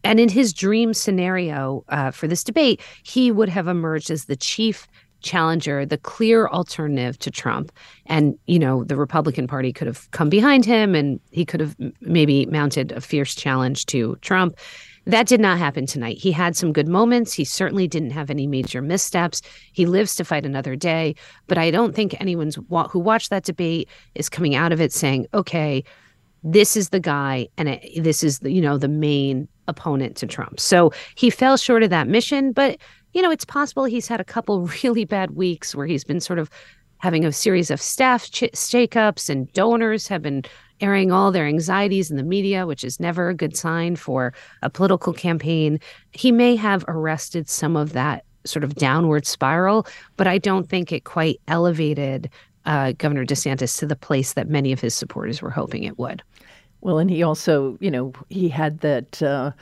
And 0.04 0.21
in 0.21 0.28
his 0.28 0.52
dream 0.52 0.95
scenario 0.95 1.85
uh, 1.88 2.12
for 2.12 2.28
this 2.28 2.45
debate, 2.45 2.80
he 3.02 3.30
would 3.30 3.49
have 3.49 3.68
emerged 3.68 4.11
as 4.11 4.25
the 4.25 4.37
chief 4.37 4.87
challenger, 5.21 5.85
the 5.85 5.99
clear 5.99 6.49
alternative 6.49 7.19
to 7.19 7.31
Trump. 7.31 7.73
And, 8.07 8.39
you 8.47 8.59
know, 8.59 8.85
the 8.85 8.97
Republican 8.97 9.47
Party 9.47 9.73
could 9.73 9.87
have 9.87 10.11
come 10.13 10.29
behind 10.29 10.65
him 10.65 10.95
and 10.95 11.21
he 11.31 11.45
could 11.45 11.61
have 11.61 11.77
maybe 12.01 12.47
mounted 12.47 12.93
a 12.93 13.01
fierce 13.01 13.35
challenge 13.35 13.87
to 13.87 14.17
Trump. 14.17 14.57
That 15.07 15.27
did 15.27 15.41
not 15.41 15.59
happen 15.59 15.87
tonight. 15.87 16.19
He 16.19 16.31
had 16.31 16.55
some 16.55 16.73
good 16.73 16.87
moments. 16.87 17.33
He 17.33 17.45
certainly 17.45 17.89
didn't 17.89 18.11
have 18.11 18.31
any 18.31 18.47
major 18.47 18.83
missteps. 18.83 19.41
He 19.73 19.87
lives 19.87 20.15
to 20.17 20.25
fight 20.25 20.45
another 20.45 20.77
day. 20.77 21.15
But 21.47 21.57
I 21.57 21.71
don't 21.71 21.95
think 21.95 22.21
anyone's 22.21 22.57
who 22.57 22.99
watched 22.99 23.31
that 23.31 23.45
debate 23.45 23.89
is 24.15 24.29
coming 24.29 24.55
out 24.55 24.71
of 24.71 24.81
it 24.81 24.93
saying, 24.93 25.27
okay, 25.33 25.83
this 26.45 26.77
is 26.77 26.91
the 26.91 27.01
guy 27.01 27.49
and 27.57 27.71
it, 27.71 28.03
this 28.03 28.23
is 28.23 28.41
the, 28.41 28.53
you 28.53 28.61
know, 28.61 28.77
the 28.77 28.87
main 28.87 29.49
opponent 29.67 30.17
to 30.17 30.27
Trump. 30.27 30.61
So 30.61 30.93
he 31.15 31.31
fell 31.31 31.57
short 31.57 31.83
of 31.83 31.91
that 31.91 32.07
mission. 32.07 32.53
But, 32.53 32.79
you 33.12 33.23
know, 33.23 33.31
it's 33.31 33.45
possible 33.45 33.85
he's 33.85 34.09
had 34.09 34.21
a 34.21 34.25
couple 34.25 34.67
really 34.83 35.05
bad 35.05 35.33
weeks 35.33 35.75
where 35.75 35.87
he's 35.87 36.05
been 36.05 36.21
sort 36.21 36.38
of 36.38 36.50
having 36.99 37.25
a 37.25 37.33
series 37.33 37.71
of 37.71 37.81
staff 37.81 38.31
ch- 38.31 38.50
shakeups 38.55 39.31
and 39.31 39.53
donors 39.53 40.09
have 40.09 40.23
been 40.23 40.43
airing 40.81 41.11
all 41.11 41.31
their 41.31 41.47
anxieties 41.47 42.11
in 42.11 42.17
the 42.17 42.23
media, 42.23 42.67
which 42.67 42.85
is 42.85 43.00
never 43.00 43.29
a 43.29 43.35
good 43.35 43.57
sign 43.57 43.97
for 43.97 44.33
a 44.62 44.71
political 44.71 45.12
campaign. 45.12 45.81
He 46.12 46.33
may 46.33 46.57
have 46.57 46.85
arrested 46.88 47.49
some 47.49 47.77
of 47.77 47.93
that 47.93 48.25
sort 48.45 48.65
of 48.65 48.75
downward 48.77 49.27
spiral, 49.27 49.87
but 50.17 50.27
I 50.27 50.38
don't 50.38 50.69
think 50.69 50.93
it 50.93 51.05
quite 51.05 51.41
elevated 51.49 52.31
uh, 52.65 52.93
Governor 52.93 53.25
DeSantis 53.25 53.79
to 53.79 53.87
the 53.87 53.97
place 53.97 54.35
that 54.35 54.49
many 54.49 54.73
of 54.73 54.81
his 54.81 54.95
supporters 54.95 55.41
were 55.41 55.50
hoping 55.50 55.85
it 55.85 55.99
would. 55.99 56.23
Well, 56.81 56.99
and 56.99 57.11
he 57.11 57.23
also, 57.23 57.77
you 57.81 57.91
know, 57.91 58.12
he 58.29 58.49
had 58.49 58.81
that. 58.81 59.23
Uh, 59.23 59.53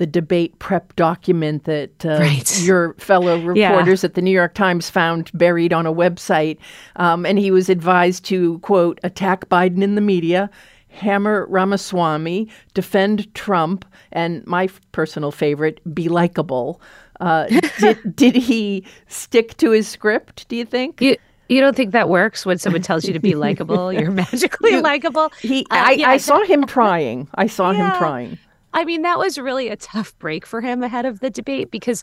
the 0.00 0.06
debate 0.06 0.58
prep 0.58 0.96
document 0.96 1.64
that 1.64 2.06
uh, 2.06 2.20
right. 2.20 2.62
your 2.62 2.94
fellow 2.94 3.38
reporters 3.38 4.02
yeah. 4.02 4.06
at 4.06 4.14
the 4.14 4.22
New 4.22 4.30
York 4.30 4.54
Times 4.54 4.88
found 4.88 5.30
buried 5.34 5.74
on 5.74 5.84
a 5.84 5.92
website. 5.92 6.56
Um, 6.96 7.26
and 7.26 7.38
he 7.38 7.50
was 7.50 7.68
advised 7.68 8.24
to, 8.24 8.58
quote, 8.60 8.98
attack 9.02 9.50
Biden 9.50 9.82
in 9.82 9.96
the 9.96 10.00
media, 10.00 10.48
hammer 10.88 11.46
Ramaswamy, 11.50 12.48
defend 12.72 13.32
Trump, 13.34 13.84
and 14.10 14.44
my 14.46 14.70
personal 14.92 15.30
favorite, 15.32 15.82
be 15.94 16.08
likable. 16.08 16.80
Uh, 17.20 17.46
did, 17.78 18.16
did 18.16 18.34
he 18.36 18.82
stick 19.08 19.54
to 19.58 19.70
his 19.70 19.86
script, 19.86 20.48
do 20.48 20.56
you 20.56 20.64
think? 20.64 21.02
You, 21.02 21.18
you 21.50 21.60
don't 21.60 21.76
think 21.76 21.92
that 21.92 22.08
works 22.08 22.46
when 22.46 22.56
someone 22.56 22.80
tells 22.80 23.04
you 23.04 23.12
to 23.12 23.20
be 23.20 23.34
likable? 23.46 23.92
You're 23.92 24.10
magically 24.10 24.80
likable. 24.80 25.30
He, 25.42 25.66
uh, 25.70 25.74
I, 25.88 25.90
yeah, 25.92 26.08
I, 26.08 26.16
saw 26.16 26.42
him 26.44 26.64
trying. 26.64 27.28
I 27.34 27.48
saw 27.48 27.72
yeah. 27.72 27.92
him 27.92 27.98
trying. 27.98 28.38
I 28.72 28.84
mean, 28.84 29.02
that 29.02 29.18
was 29.18 29.38
really 29.38 29.68
a 29.68 29.76
tough 29.76 30.16
break 30.18 30.46
for 30.46 30.60
him 30.60 30.82
ahead 30.82 31.06
of 31.06 31.20
the 31.20 31.30
debate 31.30 31.70
because 31.70 32.02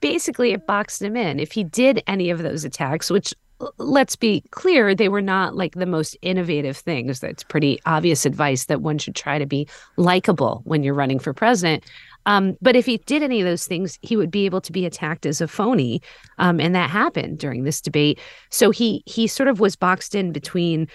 basically 0.00 0.52
it 0.52 0.66
boxed 0.66 1.02
him 1.02 1.16
in. 1.16 1.40
If 1.40 1.52
he 1.52 1.64
did 1.64 2.02
any 2.06 2.30
of 2.30 2.42
those 2.42 2.64
attacks, 2.64 3.10
which 3.10 3.34
let's 3.78 4.16
be 4.16 4.42
clear, 4.50 4.94
they 4.94 5.08
were 5.08 5.22
not 5.22 5.56
like 5.56 5.74
the 5.74 5.86
most 5.86 6.16
innovative 6.22 6.76
things. 6.76 7.20
That's 7.20 7.42
pretty 7.42 7.80
obvious 7.86 8.24
advice 8.24 8.66
that 8.66 8.82
one 8.82 8.98
should 8.98 9.16
try 9.16 9.38
to 9.38 9.46
be 9.46 9.68
likable 9.96 10.62
when 10.64 10.82
you're 10.82 10.94
running 10.94 11.18
for 11.18 11.32
president. 11.32 11.84
Um, 12.26 12.56
but 12.60 12.76
if 12.76 12.86
he 12.86 12.98
did 12.98 13.22
any 13.22 13.40
of 13.40 13.46
those 13.46 13.66
things, 13.66 13.98
he 14.02 14.16
would 14.16 14.30
be 14.30 14.44
able 14.44 14.60
to 14.60 14.72
be 14.72 14.86
attacked 14.86 15.26
as 15.26 15.40
a 15.40 15.48
phony, 15.48 16.02
um, 16.38 16.60
and 16.60 16.74
that 16.74 16.90
happened 16.90 17.38
during 17.38 17.64
this 17.64 17.80
debate. 17.80 18.20
So 18.50 18.70
he 18.70 19.02
he 19.06 19.26
sort 19.26 19.48
of 19.48 19.60
was 19.60 19.76
boxed 19.76 20.14
in 20.14 20.32
between 20.32 20.88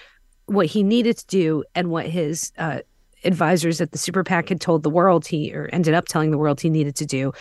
what 0.46 0.68
he 0.68 0.84
needed 0.84 1.18
to 1.18 1.26
do 1.28 1.64
and 1.74 1.90
what 1.90 2.06
his 2.06 2.52
uh, 2.58 2.80
advisors 3.26 3.82
at 3.82 3.92
the 3.92 3.98
super 3.98 4.24
PAC 4.24 4.50
had 4.50 4.62
told 4.62 4.84
the 4.84 4.90
world 4.90 5.26
he 5.26 5.54
or 5.54 5.70
ended 5.74 5.94
up 5.94 6.08
telling 6.08 6.32
the 6.32 6.38
world 6.38 6.62
he 6.62 6.70
needed 6.70 6.96
to 6.98 7.06
do. 7.06 7.32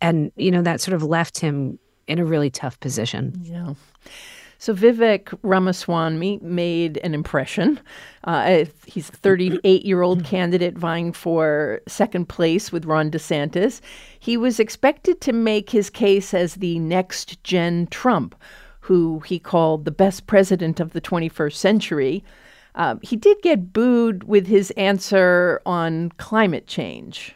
And, 0.00 0.32
you 0.36 0.50
know, 0.50 0.62
that 0.62 0.80
sort 0.80 0.94
of 0.94 1.02
left 1.02 1.38
him 1.38 1.78
in 2.06 2.18
a 2.18 2.24
really 2.24 2.50
tough 2.50 2.78
position. 2.80 3.34
Yeah. 3.42 3.74
So 4.62 4.72
Vivek 4.74 5.36
Ramaswamy 5.42 6.38
made 6.40 6.98
an 6.98 7.14
impression. 7.14 7.80
Uh, 8.22 8.66
he's 8.86 9.08
a 9.08 9.12
38 9.12 9.84
year 9.84 10.02
old 10.02 10.24
candidate 10.32 10.78
vying 10.78 11.12
for 11.12 11.80
second 11.88 12.28
place 12.28 12.70
with 12.70 12.84
Ron 12.84 13.10
DeSantis. 13.10 13.80
He 14.20 14.36
was 14.36 14.60
expected 14.60 15.20
to 15.22 15.32
make 15.32 15.70
his 15.70 15.90
case 15.90 16.32
as 16.32 16.54
the 16.54 16.78
next 16.78 17.42
gen 17.42 17.88
Trump, 17.88 18.36
who 18.78 19.18
he 19.26 19.40
called 19.40 19.84
the 19.84 19.90
best 19.90 20.28
president 20.28 20.78
of 20.78 20.92
the 20.92 21.00
21st 21.00 21.54
century. 21.54 22.24
Um, 22.74 23.00
he 23.02 23.16
did 23.16 23.42
get 23.42 23.72
booed 23.72 24.24
with 24.24 24.46
his 24.46 24.70
answer 24.72 25.60
on 25.66 26.10
climate 26.16 26.66
change. 26.66 27.34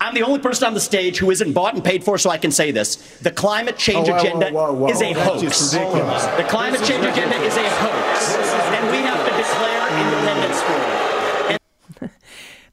I'm 0.00 0.14
the 0.14 0.22
only 0.22 0.38
person 0.38 0.66
on 0.66 0.74
the 0.74 0.80
stage 0.80 1.18
who 1.18 1.30
isn't 1.30 1.52
bought 1.52 1.74
and 1.74 1.84
paid 1.84 2.02
for, 2.02 2.16
so 2.16 2.30
I 2.30 2.38
can 2.38 2.50
say 2.50 2.70
this. 2.70 2.96
The 3.18 3.30
climate 3.30 3.76
change 3.76 4.08
oh, 4.08 4.12
whoa, 4.12 4.18
agenda 4.18 4.50
whoa, 4.50 4.72
whoa, 4.72 4.88
is 4.88 5.02
a 5.02 5.12
hoax. 5.12 5.72
The 5.72 6.46
climate 6.48 6.82
change 6.84 7.04
agenda 7.04 7.36
is 7.36 7.56
a 7.56 7.68
hoax. 7.68 8.34
And 8.34 8.90
we 8.90 8.98
have 8.98 9.22
to 9.28 9.36
declare 9.36 9.88
independence 10.00 10.62
for 10.62 10.72
it 10.72 11.00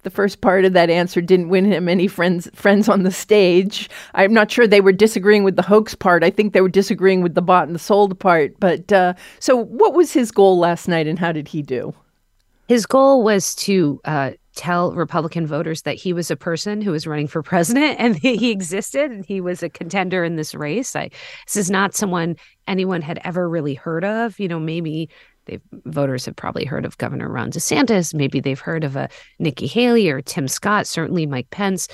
the 0.08 0.16
first 0.16 0.40
part 0.40 0.64
of 0.64 0.72
that 0.72 0.90
answer 0.90 1.20
didn't 1.20 1.50
win 1.50 1.66
him 1.66 1.90
any 1.90 2.08
friends 2.08 2.50
friends 2.54 2.88
on 2.88 3.04
the 3.04 3.12
stage. 3.12 3.90
I'm 4.14 4.34
not 4.34 4.50
sure 4.50 4.66
they 4.66 4.80
were 4.80 4.94
disagreeing 4.94 5.44
with 5.44 5.58
the 5.58 5.62
hoax 5.62 5.94
part. 5.96 6.24
I 6.24 6.30
think 6.30 6.54
they 6.54 6.62
were 6.62 6.70
disagreeing 6.70 7.22
with 7.22 7.36
the 7.36 7.42
bought 7.42 7.68
and 7.68 7.76
the 7.76 7.80
sold 7.80 8.18
part. 8.18 8.58
But 8.58 8.90
uh, 8.94 9.16
so, 9.40 9.58
what 9.58 9.94
was 9.94 10.14
his 10.14 10.32
goal 10.32 10.60
last 10.60 10.88
night, 10.88 11.08
and 11.08 11.20
how 11.20 11.34
did 11.34 11.50
he 11.50 11.62
do? 11.62 11.94
His 12.70 12.86
goal 12.86 13.22
was 13.22 13.54
to 13.56 14.00
uh, 14.06 14.32
tell 14.56 14.94
Republican 14.94 15.46
voters 15.46 15.82
that 15.82 15.96
he 15.96 16.14
was 16.14 16.32
a 16.32 16.38
person 16.38 16.82
who 16.82 16.92
was 16.92 17.06
running 17.06 17.28
for 17.28 17.44
president 17.44 18.00
and 18.00 18.16
he 18.22 18.50
existed 18.50 19.12
and 19.12 19.26
he 19.26 19.42
was 19.42 19.62
a 19.62 19.70
contender 19.70 20.24
in 20.24 20.38
this 20.38 20.56
race. 20.56 20.96
I, 20.96 21.10
this 21.46 21.58
is 21.58 21.70
not 21.70 21.96
someone 21.96 22.38
anyone 22.66 23.02
had 23.02 23.20
ever 23.26 23.50
really 23.50 23.74
heard 23.74 24.06
of. 24.06 24.40
You 24.40 24.48
know, 24.48 24.60
maybe 24.60 25.10
they 25.48 25.60
voters 25.86 26.26
have 26.26 26.36
probably 26.36 26.66
heard 26.66 26.86
of 26.86 26.98
Governor 26.98 27.30
Ron 27.30 27.52
DeSantis. 27.52 28.14
Maybe 28.14 28.40
they've 28.40 28.60
heard 28.60 28.84
of 28.84 28.96
a 28.96 29.10
Nikki 29.40 29.68
Haley 29.68 30.10
or 30.10 30.22
Tim 30.22 30.48
Scott. 30.48 30.88
Certainly 30.88 31.26
Mike 31.26 31.50
Pence. 31.50 31.88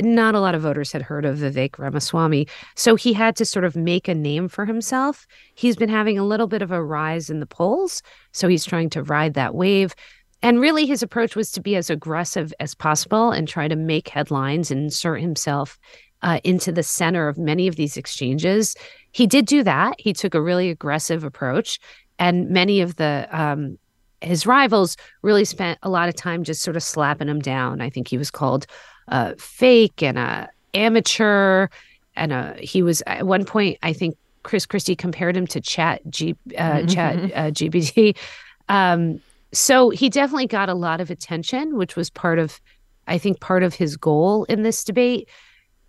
Not 0.00 0.34
a 0.34 0.40
lot 0.40 0.54
of 0.54 0.62
voters 0.62 0.92
had 0.92 1.02
heard 1.02 1.26
of 1.26 1.38
Vivek 1.38 1.78
Ramaswamy. 1.78 2.48
So 2.74 2.94
he 2.94 3.12
had 3.12 3.36
to 3.36 3.44
sort 3.44 3.66
of 3.66 3.76
make 3.76 4.08
a 4.08 4.14
name 4.14 4.48
for 4.48 4.64
himself. 4.64 5.26
He's 5.54 5.76
been 5.76 5.90
having 5.90 6.18
a 6.18 6.24
little 6.24 6.46
bit 6.46 6.62
of 6.62 6.70
a 6.70 6.82
rise 6.82 7.28
in 7.28 7.40
the 7.40 7.46
polls. 7.46 8.02
So 8.32 8.48
he's 8.48 8.64
trying 8.64 8.88
to 8.90 9.02
ride 9.02 9.34
that 9.34 9.54
wave. 9.54 9.94
And 10.40 10.60
really, 10.60 10.86
his 10.86 11.02
approach 11.02 11.36
was 11.36 11.50
to 11.52 11.60
be 11.60 11.76
as 11.76 11.90
aggressive 11.90 12.52
as 12.60 12.74
possible 12.74 13.30
and 13.30 13.46
try 13.46 13.68
to 13.68 13.76
make 13.76 14.08
headlines 14.08 14.70
and 14.70 14.84
insert 14.84 15.20
himself 15.20 15.78
uh, 16.24 16.40
into 16.44 16.72
the 16.72 16.82
center 16.82 17.28
of 17.28 17.38
many 17.38 17.68
of 17.68 17.76
these 17.76 17.96
exchanges. 17.96 18.74
He 19.12 19.26
did 19.26 19.46
do 19.46 19.62
that. 19.62 19.94
He 19.98 20.12
took 20.12 20.34
a 20.34 20.42
really 20.42 20.70
aggressive 20.70 21.22
approach 21.22 21.78
and 22.18 22.50
many 22.50 22.80
of 22.80 22.96
the 22.96 23.28
um, 23.30 23.78
his 24.20 24.46
rivals 24.46 24.96
really 25.22 25.44
spent 25.44 25.78
a 25.82 25.88
lot 25.88 26.08
of 26.08 26.14
time 26.14 26.44
just 26.44 26.62
sort 26.62 26.76
of 26.76 26.82
slapping 26.82 27.28
him 27.28 27.40
down. 27.40 27.80
I 27.80 27.90
think 27.90 28.08
he 28.08 28.18
was 28.18 28.30
called 28.30 28.66
uh, 29.08 29.34
fake 29.38 30.02
and 30.02 30.18
a 30.18 30.48
amateur, 30.72 31.68
and 32.16 32.32
a, 32.32 32.56
he 32.58 32.82
was 32.82 33.02
at 33.06 33.26
one 33.26 33.44
point. 33.44 33.78
I 33.82 33.92
think 33.92 34.16
Chris 34.42 34.66
Christie 34.66 34.96
compared 34.96 35.36
him 35.36 35.46
to 35.48 35.60
Chat 35.60 36.00
G 36.08 36.36
uh, 36.56 36.62
mm-hmm. 36.62 36.86
Chat 36.86 37.16
uh, 37.16 37.50
GPT. 37.50 38.16
Um, 38.68 39.20
so 39.52 39.90
he 39.90 40.08
definitely 40.08 40.46
got 40.46 40.68
a 40.68 40.74
lot 40.74 41.00
of 41.00 41.10
attention, 41.10 41.76
which 41.76 41.96
was 41.96 42.10
part 42.10 42.38
of, 42.38 42.60
I 43.06 43.18
think, 43.18 43.40
part 43.40 43.62
of 43.62 43.74
his 43.74 43.96
goal 43.96 44.44
in 44.44 44.62
this 44.62 44.82
debate. 44.82 45.28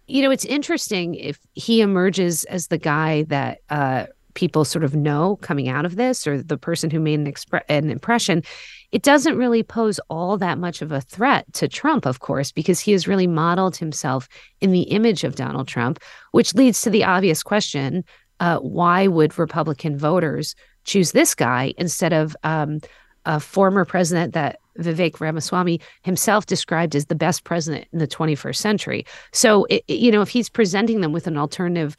You 0.07 0.21
know, 0.21 0.29
it's 0.29 0.45
interesting 0.45 1.15
if 1.15 1.39
he 1.53 1.81
emerges 1.81 2.43
as 2.45 2.67
the 2.67 2.77
guy 2.77 3.23
that 3.23 3.61
uh, 3.69 4.05
people 4.35 4.63
sort 4.63 4.83
of 4.83 4.95
know 4.95 5.37
coming 5.37 5.67
out 5.67 5.85
of 5.85 5.95
this 5.95 6.27
or 6.27 6.41
the 6.41 6.57
person 6.57 6.89
who 6.89 6.99
made 6.99 7.19
an, 7.19 7.25
expre- 7.25 7.63
an 7.67 7.89
impression, 7.89 8.43
it 8.91 9.01
doesn't 9.01 9.37
really 9.37 9.63
pose 9.63 9.99
all 10.09 10.37
that 10.37 10.59
much 10.59 10.81
of 10.81 10.91
a 10.91 11.01
threat 11.01 11.51
to 11.53 11.67
Trump, 11.67 12.05
of 12.05 12.19
course, 12.19 12.51
because 12.51 12.79
he 12.79 12.91
has 12.91 13.07
really 13.07 13.27
modeled 13.27 13.75
himself 13.75 14.27
in 14.61 14.71
the 14.71 14.83
image 14.83 15.23
of 15.23 15.35
Donald 15.35 15.67
Trump, 15.67 15.99
which 16.31 16.53
leads 16.53 16.81
to 16.81 16.89
the 16.89 17.03
obvious 17.03 17.41
question 17.41 18.03
uh, 18.39 18.59
why 18.59 19.07
would 19.07 19.37
Republican 19.39 19.97
voters 19.97 20.55
choose 20.83 21.11
this 21.11 21.33
guy 21.33 21.73
instead 21.77 22.13
of 22.13 22.35
um, 22.43 22.79
a 23.25 23.39
former 23.39 23.85
president 23.85 24.33
that 24.33 24.59
Vivek 24.79 25.19
Ramaswamy 25.19 25.81
himself 26.03 26.45
described 26.45 26.95
as 26.95 27.05
the 27.05 27.15
best 27.15 27.43
president 27.43 27.87
in 27.91 27.99
the 27.99 28.07
21st 28.07 28.57
century. 28.57 29.05
So, 29.31 29.65
it, 29.65 29.83
you 29.87 30.11
know, 30.11 30.21
if 30.21 30.29
he's 30.29 30.49
presenting 30.49 31.01
them 31.01 31.11
with 31.11 31.27
an 31.27 31.37
alternative 31.37 31.95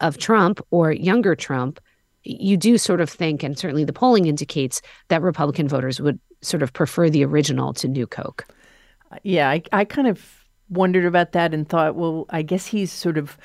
of 0.00 0.18
Trump 0.18 0.60
or 0.70 0.92
younger 0.92 1.34
Trump, 1.34 1.80
you 2.24 2.56
do 2.56 2.76
sort 2.76 3.00
of 3.00 3.08
think, 3.08 3.42
and 3.42 3.58
certainly 3.58 3.84
the 3.84 3.92
polling 3.92 4.26
indicates 4.26 4.82
that 5.08 5.22
Republican 5.22 5.68
voters 5.68 6.00
would 6.00 6.18
sort 6.42 6.62
of 6.62 6.72
prefer 6.72 7.08
the 7.08 7.24
original 7.24 7.72
to 7.74 7.88
New 7.88 8.06
Coke. 8.06 8.46
Yeah, 9.22 9.48
I, 9.50 9.62
I 9.72 9.84
kind 9.84 10.08
of 10.08 10.44
wondered 10.68 11.04
about 11.04 11.32
that 11.32 11.54
and 11.54 11.68
thought, 11.68 11.94
well, 11.94 12.26
I 12.30 12.42
guess 12.42 12.66
he's 12.66 12.92
sort 12.92 13.18
of 13.18 13.38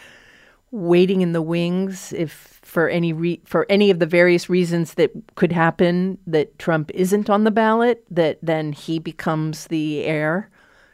waiting 0.72 1.22
in 1.22 1.34
the 1.34 1.42
wings 1.42 2.14
if 2.14 2.60
for 2.64 2.88
any 2.88 3.12
re- 3.12 3.42
for 3.46 3.66
any 3.70 3.92
of 3.92 4.00
the 4.00 4.06
various 4.06 4.50
reasons 4.50 4.94
that 4.94 5.12
could 5.36 5.52
happen 5.52 6.18
that 6.26 6.58
Trump 6.60 6.90
isn't 6.94 7.30
on 7.30 7.44
the 7.44 7.52
ballot, 7.52 8.04
that 8.10 8.40
then 8.42 8.72
he 8.72 8.98
becomes 8.98 9.68
the 9.68 10.04
heir 10.04 10.50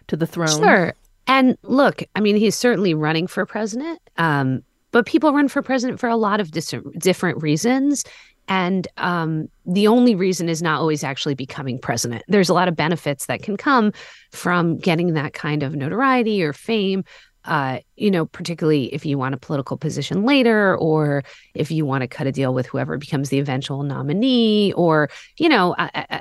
to 0.08 0.18
the 0.18 0.28
throne. 0.28 0.48
Sure. 0.48 0.94
And 1.28 1.58
look, 1.64 2.04
I 2.16 2.22
mean, 2.22 2.38
he's 2.38 2.56
certainly 2.56 2.94
running 2.94 3.28
for 3.28 3.46
president. 3.46 4.02
Um, 4.18 4.64
but 4.98 5.06
people 5.06 5.32
run 5.32 5.48
for 5.48 5.62
president 5.62 6.00
for 6.00 6.10
a 6.10 6.16
lot 6.16 6.40
of 6.40 6.50
dis- 6.50 6.74
different 6.98 7.40
reasons. 7.44 8.04
And 8.48 8.88
um, 8.98 9.48
the 9.66 9.88
only 9.88 10.16
reason 10.16 10.50
is 10.50 10.62
not 10.62 10.80
always 10.80 11.04
actually 11.04 11.36
becoming 11.36 11.78
president. 11.78 12.24
There's 12.28 12.50
a 12.50 12.54
lot 12.56 12.68
of 12.68 12.76
benefits 12.76 13.28
that 13.28 13.44
can 13.44 13.58
come 13.58 13.92
from 14.32 14.78
getting 14.78 15.14
that 15.14 15.34
kind 15.34 15.62
of 15.62 15.76
notoriety 15.76 16.42
or 16.42 16.52
fame. 16.54 17.04
uh, 17.48 17.80
you 17.96 18.12
know, 18.12 18.26
particularly 18.26 18.94
if 18.94 19.06
you 19.06 19.18
want 19.18 19.34
a 19.34 19.38
political 19.38 19.78
position 19.78 20.24
later, 20.24 20.78
or 20.78 21.24
if 21.54 21.72
you 21.72 21.86
want 21.86 22.02
to 22.02 22.08
cut 22.08 22.28
a 22.28 22.32
deal 22.32 22.54
with 22.54 22.66
whoever 22.66 22.98
becomes 22.98 23.30
the 23.30 23.40
eventual 23.40 23.84
nominee, 23.84 24.74
or, 24.74 25.10
you 25.38 25.48
know, 25.48 25.74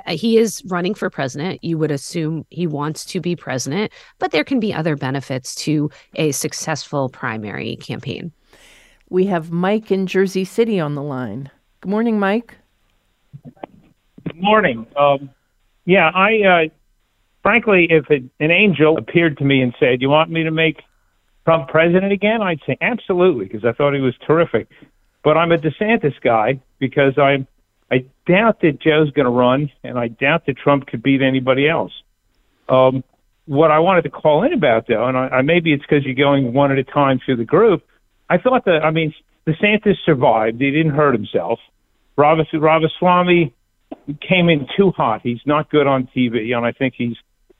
he 0.07 0.37
is 0.37 0.63
running 0.67 0.93
for 0.93 1.09
president. 1.09 1.63
You 1.63 1.77
would 1.77 1.91
assume 1.91 2.45
he 2.49 2.65
wants 2.65 3.03
to 3.05 3.19
be 3.19 3.35
president, 3.35 3.91
but 4.19 4.31
there 4.31 4.45
can 4.45 4.59
be 4.59 4.73
other 4.73 4.95
benefits 4.95 5.53
to 5.55 5.91
a 6.15 6.31
successful 6.31 7.09
primary 7.09 7.75
campaign. 7.75 8.31
We 9.09 9.27
have 9.27 9.51
Mike 9.51 9.91
in 9.91 10.07
Jersey 10.07 10.43
City 10.43 10.79
on 10.79 10.95
the 10.95 11.03
line. 11.03 11.49
Good 11.81 11.89
morning, 11.89 12.19
Mike. 12.19 12.55
Good 13.43 14.41
morning. 14.41 14.85
Um, 14.97 15.29
yeah, 15.85 16.09
I, 16.13 16.41
uh, 16.41 16.69
frankly, 17.41 17.87
if 17.89 18.09
it, 18.09 18.23
an 18.39 18.51
angel 18.51 18.97
appeared 18.97 19.37
to 19.37 19.45
me 19.45 19.61
and 19.61 19.73
said, 19.79 20.01
You 20.01 20.09
want 20.09 20.29
me 20.29 20.43
to 20.43 20.51
make 20.51 20.81
Trump 21.45 21.69
president 21.69 22.11
again? 22.11 22.41
I'd 22.41 22.59
say 22.65 22.77
absolutely 22.81 23.45
because 23.45 23.63
I 23.63 23.71
thought 23.71 23.93
he 23.93 24.01
was 24.01 24.15
terrific. 24.25 24.67
But 25.23 25.37
I'm 25.37 25.51
a 25.51 25.57
DeSantis 25.57 26.19
guy 26.21 26.59
because 26.79 27.17
I'm 27.17 27.47
I 27.89 28.05
doubt 28.25 28.61
that 28.61 28.79
Joe's 28.79 29.11
going 29.11 29.25
to 29.25 29.31
run, 29.31 29.71
and 29.83 29.97
I 29.97 30.09
doubt 30.09 30.45
that 30.47 30.57
Trump 30.57 30.87
could 30.87 31.01
beat 31.01 31.21
anybody 31.21 31.69
else. 31.69 31.93
Um, 32.67 33.03
what 33.45 33.71
I 33.71 33.79
wanted 33.79 34.01
to 34.03 34.09
call 34.09 34.43
in 34.43 34.51
about, 34.51 34.87
though, 34.87 35.07
and 35.07 35.17
I, 35.17 35.27
I, 35.27 35.41
maybe 35.41 35.71
it's 35.71 35.83
because 35.83 36.03
you're 36.03 36.15
going 36.15 36.51
one 36.51 36.71
at 36.71 36.77
a 36.77 36.83
time 36.83 37.19
through 37.23 37.37
the 37.37 37.45
group. 37.45 37.83
I 38.29 38.37
thought 38.37 38.65
that 38.65 38.83
I 38.83 38.91
mean 38.91 39.13
DeSantis 39.47 39.95
survived; 40.05 40.59
he 40.59 40.71
didn't 40.71 40.93
hurt 40.93 41.13
himself. 41.13 41.59
Ravis, 42.17 42.47
Ramaswamy 42.53 43.53
came 44.27 44.49
in 44.49 44.67
too 44.75 44.91
hot. 44.91 45.21
He's 45.23 45.39
not 45.45 45.69
good 45.69 45.87
on 45.87 46.09
TV, 46.15 46.55
and 46.55 46.65
I 46.65 46.71
think 46.71 46.95
he's 46.97 47.15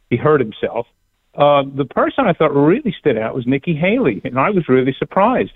he 0.10 0.18
hurt 0.18 0.40
himself. 0.40 0.88
Uh, 1.36 1.64
the 1.64 1.86
person 1.86 2.26
I 2.26 2.34
thought 2.34 2.54
really 2.54 2.96
stood 3.00 3.18
out 3.18 3.36
was 3.36 3.46
Nikki 3.46 3.76
Haley, 3.76 4.22
and 4.24 4.40
I 4.40 4.50
was 4.50 4.68
really 4.68 4.96
surprised. 4.98 5.52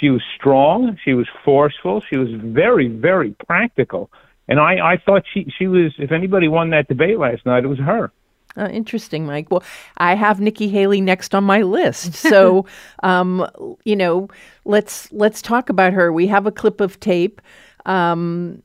She 0.00 0.10
was 0.10 0.22
strong, 0.36 0.98
she 1.04 1.14
was 1.14 1.28
forceful, 1.44 2.02
she 2.08 2.16
was 2.16 2.30
very, 2.32 2.88
very 2.88 3.36
practical, 3.46 4.10
and 4.48 4.58
I, 4.58 4.92
I 4.92 4.96
thought 4.96 5.22
she 5.32 5.52
she 5.56 5.66
was. 5.68 5.92
If 5.98 6.10
anybody 6.10 6.48
won 6.48 6.70
that 6.70 6.88
debate 6.88 7.18
last 7.18 7.46
night, 7.46 7.64
it 7.64 7.68
was 7.68 7.78
her. 7.78 8.10
Uh, 8.56 8.68
interesting, 8.68 9.26
Mike. 9.26 9.50
Well, 9.50 9.62
I 9.98 10.14
have 10.14 10.40
Nikki 10.40 10.68
Haley 10.68 11.00
next 11.00 11.34
on 11.34 11.44
my 11.44 11.62
list, 11.62 12.14
so 12.14 12.66
um, 13.02 13.48
you 13.84 13.96
know, 13.96 14.28
let's 14.64 15.10
let's 15.12 15.40
talk 15.40 15.68
about 15.70 15.92
her. 15.92 16.12
We 16.12 16.26
have 16.26 16.46
a 16.46 16.52
clip 16.52 16.80
of 16.80 16.98
tape. 17.00 17.40
Um, 17.86 18.62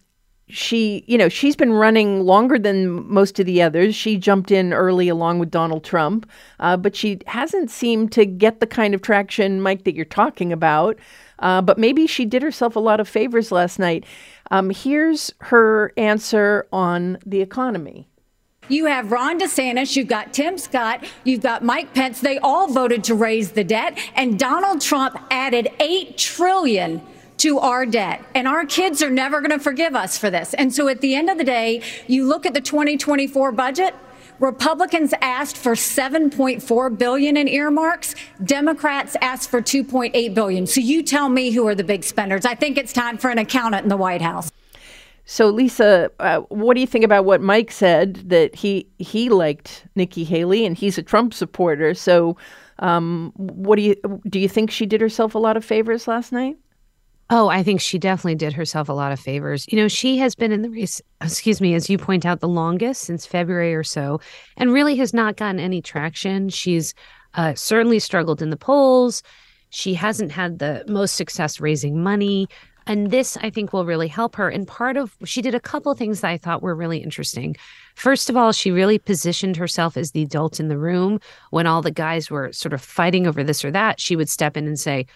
she, 0.47 1.03
you 1.07 1.17
know, 1.17 1.27
she's 1.27 1.55
been 1.55 1.71
running 1.71 2.21
longer 2.21 2.59
than 2.59 3.11
most 3.11 3.39
of 3.39 3.45
the 3.45 3.61
others. 3.61 3.95
She 3.95 4.17
jumped 4.17 4.51
in 4.51 4.73
early 4.73 5.09
along 5.09 5.39
with 5.39 5.49
Donald 5.49 5.83
Trump, 5.83 6.29
uh, 6.59 6.77
but 6.77 6.95
she 6.95 7.19
hasn't 7.25 7.71
seemed 7.71 8.11
to 8.11 8.25
get 8.25 8.59
the 8.59 8.67
kind 8.67 8.93
of 8.93 9.01
traction, 9.01 9.59
Mike, 9.61 9.85
that 9.85 9.95
you're 9.95 10.05
talking 10.05 10.53
about. 10.53 10.97
Uh, 11.39 11.61
but 11.61 11.77
maybe 11.77 12.05
she 12.07 12.25
did 12.25 12.43
herself 12.43 12.75
a 12.75 12.79
lot 12.79 12.99
of 12.99 13.09
favors 13.09 13.51
last 13.51 13.79
night. 13.79 14.05
Um, 14.51 14.69
here's 14.69 15.33
her 15.41 15.91
answer 15.97 16.67
on 16.71 17.17
the 17.25 17.41
economy. 17.41 18.07
You 18.67 18.85
have 18.85 19.11
Ron 19.11 19.39
DeSantis, 19.39 19.95
you've 19.95 20.07
got 20.07 20.33
Tim 20.33 20.57
Scott, 20.57 21.05
you've 21.23 21.41
got 21.41 21.63
Mike 21.63 21.93
Pence. 21.93 22.19
They 22.19 22.37
all 22.39 22.67
voted 22.67 23.03
to 23.05 23.15
raise 23.15 23.51
the 23.51 23.63
debt, 23.63 23.97
and 24.15 24.39
Donald 24.39 24.81
Trump 24.81 25.17
added 25.29 25.69
eight 25.79 26.17
trillion 26.17 27.01
to 27.37 27.59
our 27.59 27.85
debt. 27.85 28.23
And 28.33 28.47
our 28.47 28.65
kids 28.65 29.03
are 29.03 29.09
never 29.09 29.39
going 29.41 29.51
to 29.51 29.59
forgive 29.59 29.95
us 29.95 30.17
for 30.17 30.29
this. 30.29 30.53
And 30.53 30.73
so 30.73 30.87
at 30.87 31.01
the 31.01 31.15
end 31.15 31.29
of 31.29 31.37
the 31.37 31.43
day, 31.43 31.81
you 32.07 32.25
look 32.25 32.45
at 32.45 32.53
the 32.53 32.61
2024 32.61 33.51
budget, 33.51 33.93
Republicans 34.39 35.13
asked 35.21 35.55
for 35.55 35.73
7.4 35.73 36.97
billion 36.97 37.37
in 37.37 37.47
earmarks. 37.47 38.15
Democrats 38.43 39.15
asked 39.21 39.49
for 39.49 39.61
2.8 39.61 40.33
billion. 40.33 40.67
So 40.67 40.81
you 40.81 41.03
tell 41.03 41.29
me 41.29 41.51
who 41.51 41.67
are 41.67 41.75
the 41.75 41.83
big 41.83 42.03
spenders. 42.03 42.45
I 42.45 42.55
think 42.55 42.77
it's 42.77 42.91
time 42.91 43.17
for 43.17 43.29
an 43.29 43.37
accountant 43.37 43.83
in 43.83 43.89
the 43.89 43.97
White 43.97 44.21
House. 44.21 44.51
So 45.25 45.49
Lisa, 45.49 46.11
uh, 46.19 46.41
what 46.49 46.75
do 46.75 46.81
you 46.81 46.87
think 46.87 47.03
about 47.03 47.25
what 47.25 47.41
Mike 47.41 47.71
said 47.71 48.15
that 48.29 48.55
he 48.55 48.87
he 48.99 49.29
liked 49.29 49.85
Nikki 49.95 50.23
Haley 50.23 50.65
and 50.65 50.77
he's 50.77 50.97
a 50.97 51.03
Trump 51.03 51.33
supporter. 51.33 51.93
So 51.95 52.37
um, 52.79 53.31
what 53.35 53.77
do 53.77 53.81
you 53.81 53.95
do 54.29 54.39
you 54.39 54.47
think 54.47 54.69
she 54.69 54.85
did 54.85 55.01
herself 55.01 55.33
a 55.35 55.39
lot 55.39 55.57
of 55.57 55.65
favors 55.65 56.07
last 56.07 56.31
night? 56.31 56.57
Oh, 57.31 57.47
I 57.47 57.63
think 57.63 57.81
she 57.81 57.97
definitely 57.97 58.35
did 58.35 58.53
herself 58.53 58.87
a 58.87 58.93
lot 58.93 59.11
of 59.11 59.19
favors. 59.19 59.65
You 59.71 59.79
know, 59.79 59.87
she 59.87 60.19
has 60.19 60.35
been 60.35 60.51
in 60.51 60.61
the 60.61 60.69
race, 60.69 61.01
excuse 61.21 61.59
me, 61.59 61.73
as 61.73 61.89
you 61.89 61.97
point 61.97 62.23
out, 62.23 62.39
the 62.39 62.47
longest 62.47 63.01
since 63.01 63.25
February 63.25 63.73
or 63.73 63.83
so, 63.83 64.21
and 64.57 64.71
really 64.71 64.95
has 64.97 65.11
not 65.11 65.35
gotten 65.35 65.59
any 65.59 65.81
traction. 65.81 66.49
She's 66.49 66.93
uh, 67.33 67.55
certainly 67.55 67.97
struggled 67.97 68.43
in 68.43 68.51
the 68.51 68.57
polls. 68.57 69.23
She 69.71 69.95
hasn't 69.95 70.31
had 70.31 70.59
the 70.59 70.85
most 70.87 71.15
success 71.15 71.59
raising 71.59 72.03
money. 72.03 72.47
And 72.87 73.09
this, 73.09 73.35
I 73.37 73.49
think, 73.49 73.73
will 73.73 73.85
really 73.85 74.07
help 74.07 74.35
her. 74.35 74.47
And 74.47 74.67
part 74.67 74.95
of 74.95 75.15
she 75.25 75.41
did 75.41 75.55
a 75.55 75.59
couple 75.59 75.93
things 75.95 76.21
that 76.21 76.29
I 76.29 76.37
thought 76.37 76.61
were 76.61 76.75
really 76.75 76.99
interesting. 76.99 77.55
First 77.95 78.29
of 78.29 78.37
all, 78.37 78.51
she 78.51 78.69
really 78.71 78.99
positioned 78.99 79.57
herself 79.57 79.97
as 79.97 80.11
the 80.11 80.21
adult 80.21 80.59
in 80.59 80.67
the 80.67 80.77
room 80.77 81.19
when 81.49 81.65
all 81.65 81.81
the 81.81 81.91
guys 81.91 82.29
were 82.29 82.51
sort 82.53 82.73
of 82.73 82.81
fighting 82.81 83.25
over 83.25 83.43
this 83.43 83.65
or 83.65 83.71
that. 83.71 83.99
She 83.99 84.15
would 84.15 84.29
step 84.29 84.55
in 84.55 84.67
and 84.67 84.79
say, 84.79 85.07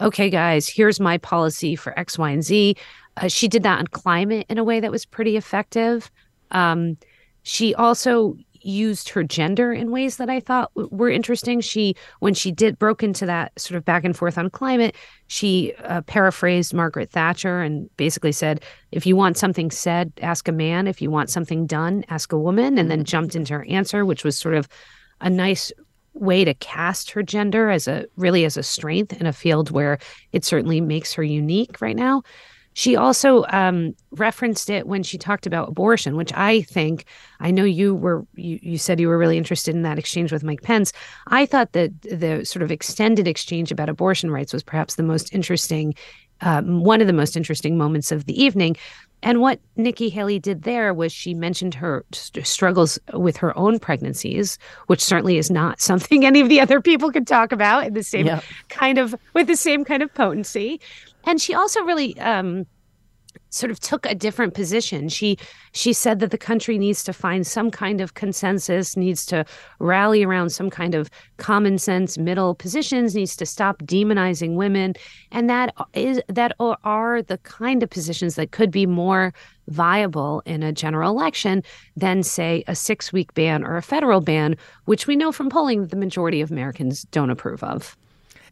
okay, 0.00 0.28
guys, 0.28 0.68
here's 0.68 0.98
my 0.98 1.18
policy 1.18 1.76
for 1.76 1.96
X, 1.98 2.18
Y, 2.18 2.30
and 2.30 2.42
Z. 2.42 2.76
Uh, 3.16 3.28
she 3.28 3.46
did 3.46 3.62
that 3.62 3.78
on 3.78 3.86
climate 3.86 4.46
in 4.48 4.58
a 4.58 4.64
way 4.64 4.80
that 4.80 4.90
was 4.90 5.06
pretty 5.06 5.36
effective. 5.36 6.10
Um, 6.50 6.96
she 7.44 7.74
also 7.74 8.36
used 8.64 9.08
her 9.10 9.22
gender 9.22 9.72
in 9.72 9.90
ways 9.90 10.16
that 10.16 10.30
I 10.30 10.40
thought 10.40 10.70
were 10.74 11.10
interesting. 11.10 11.60
She, 11.60 11.94
when 12.20 12.34
she 12.34 12.50
did 12.50 12.78
broke 12.78 13.02
into 13.02 13.26
that 13.26 13.58
sort 13.58 13.76
of 13.76 13.84
back 13.84 14.04
and 14.04 14.16
forth 14.16 14.38
on 14.38 14.50
climate, 14.50 14.94
she 15.26 15.74
uh, 15.84 16.02
paraphrased 16.02 16.74
Margaret 16.74 17.10
Thatcher 17.10 17.60
and 17.60 17.94
basically 17.96 18.32
said, 18.32 18.62
"If 18.92 19.06
you 19.06 19.16
want 19.16 19.36
something 19.36 19.70
said, 19.70 20.12
ask 20.22 20.48
a 20.48 20.52
man. 20.52 20.86
If 20.86 21.02
you 21.02 21.10
want 21.10 21.30
something 21.30 21.66
done, 21.66 22.04
ask 22.08 22.32
a 22.32 22.38
woman." 22.38 22.78
And 22.78 22.90
then 22.90 23.04
jumped 23.04 23.34
into 23.36 23.54
her 23.54 23.64
answer, 23.66 24.04
which 24.04 24.24
was 24.24 24.36
sort 24.36 24.54
of 24.54 24.68
a 25.20 25.30
nice 25.30 25.72
way 26.14 26.44
to 26.44 26.54
cast 26.54 27.10
her 27.10 27.22
gender 27.22 27.70
as 27.70 27.88
a 27.88 28.06
really 28.16 28.44
as 28.44 28.56
a 28.56 28.62
strength 28.62 29.12
in 29.12 29.26
a 29.26 29.32
field 29.32 29.70
where 29.70 29.98
it 30.32 30.44
certainly 30.44 30.80
makes 30.80 31.12
her 31.12 31.24
unique 31.24 31.80
right 31.80 31.96
now. 31.96 32.22
She 32.74 32.96
also 32.96 33.44
um, 33.48 33.94
referenced 34.10 34.68
it 34.68 34.86
when 34.86 35.02
she 35.02 35.16
talked 35.16 35.46
about 35.46 35.68
abortion, 35.68 36.16
which 36.16 36.32
I 36.34 36.62
think 36.62 37.06
I 37.40 37.50
know 37.50 37.64
you 37.64 37.94
were 37.94 38.26
you, 38.34 38.58
you 38.62 38.78
said 38.78 39.00
you 39.00 39.08
were 39.08 39.18
really 39.18 39.38
interested 39.38 39.74
in 39.74 39.82
that 39.82 39.98
exchange 39.98 40.32
with 40.32 40.44
Mike 40.44 40.62
Pence. 40.62 40.92
I 41.28 41.46
thought 41.46 41.72
that 41.72 41.92
the 42.02 42.44
sort 42.44 42.62
of 42.62 42.70
extended 42.70 43.26
exchange 43.26 43.70
about 43.70 43.88
abortion 43.88 44.30
rights 44.30 44.52
was 44.52 44.62
perhaps 44.62 44.96
the 44.96 45.02
most 45.04 45.32
interesting, 45.32 45.94
um, 46.40 46.82
one 46.82 47.00
of 47.00 47.06
the 47.06 47.12
most 47.12 47.36
interesting 47.36 47.78
moments 47.78 48.10
of 48.10 48.26
the 48.26 48.42
evening, 48.42 48.76
and 49.24 49.40
what 49.40 49.58
Nikki 49.76 50.10
Haley 50.10 50.38
did 50.38 50.62
there 50.62 50.92
was 50.92 51.10
she 51.10 51.32
mentioned 51.32 51.74
her 51.74 52.04
st- 52.12 52.46
struggles 52.46 52.98
with 53.14 53.38
her 53.38 53.56
own 53.56 53.78
pregnancies, 53.78 54.58
which 54.86 55.02
certainly 55.02 55.38
is 55.38 55.50
not 55.50 55.80
something 55.80 56.26
any 56.26 56.40
of 56.40 56.48
the 56.48 56.60
other 56.60 56.80
people 56.80 57.10
could 57.10 57.26
talk 57.26 57.50
about 57.50 57.86
in 57.86 57.94
the 57.94 58.02
same 58.02 58.26
yeah. 58.26 58.40
kind 58.68 58.98
of 58.98 59.14
with 59.32 59.46
the 59.46 59.56
same 59.56 59.84
kind 59.84 60.02
of 60.02 60.12
potency. 60.12 60.80
And 61.26 61.40
she 61.40 61.54
also 61.54 61.82
really 61.82 62.18
um, 62.20 62.66
sort 63.54 63.70
of 63.70 63.80
took 63.80 64.04
a 64.06 64.14
different 64.14 64.54
position. 64.54 65.08
She 65.08 65.38
she 65.72 65.92
said 65.92 66.18
that 66.20 66.30
the 66.30 66.38
country 66.38 66.78
needs 66.78 67.04
to 67.04 67.12
find 67.12 67.46
some 67.46 67.70
kind 67.70 68.00
of 68.00 68.14
consensus, 68.14 68.96
needs 68.96 69.24
to 69.26 69.44
rally 69.78 70.24
around 70.24 70.50
some 70.50 70.70
kind 70.70 70.94
of 70.94 71.08
common 71.36 71.78
sense 71.78 72.18
middle 72.18 72.54
positions, 72.54 73.14
needs 73.14 73.36
to 73.36 73.46
stop 73.46 73.78
demonizing 73.82 74.54
women, 74.54 74.94
and 75.30 75.48
that 75.48 75.74
is 75.94 76.20
that 76.28 76.52
are 76.58 77.22
the 77.22 77.38
kind 77.38 77.82
of 77.82 77.90
positions 77.90 78.34
that 78.34 78.50
could 78.50 78.70
be 78.70 78.86
more 78.86 79.32
viable 79.68 80.42
in 80.44 80.62
a 80.62 80.72
general 80.72 81.10
election 81.10 81.62
than 81.96 82.22
say 82.22 82.62
a 82.68 82.72
6-week 82.72 83.32
ban 83.32 83.64
or 83.64 83.78
a 83.78 83.82
federal 83.82 84.20
ban, 84.20 84.56
which 84.84 85.06
we 85.06 85.16
know 85.16 85.32
from 85.32 85.48
polling 85.48 85.80
that 85.80 85.90
the 85.90 85.96
majority 85.96 86.42
of 86.42 86.50
Americans 86.50 87.04
don't 87.04 87.30
approve 87.30 87.64
of. 87.64 87.96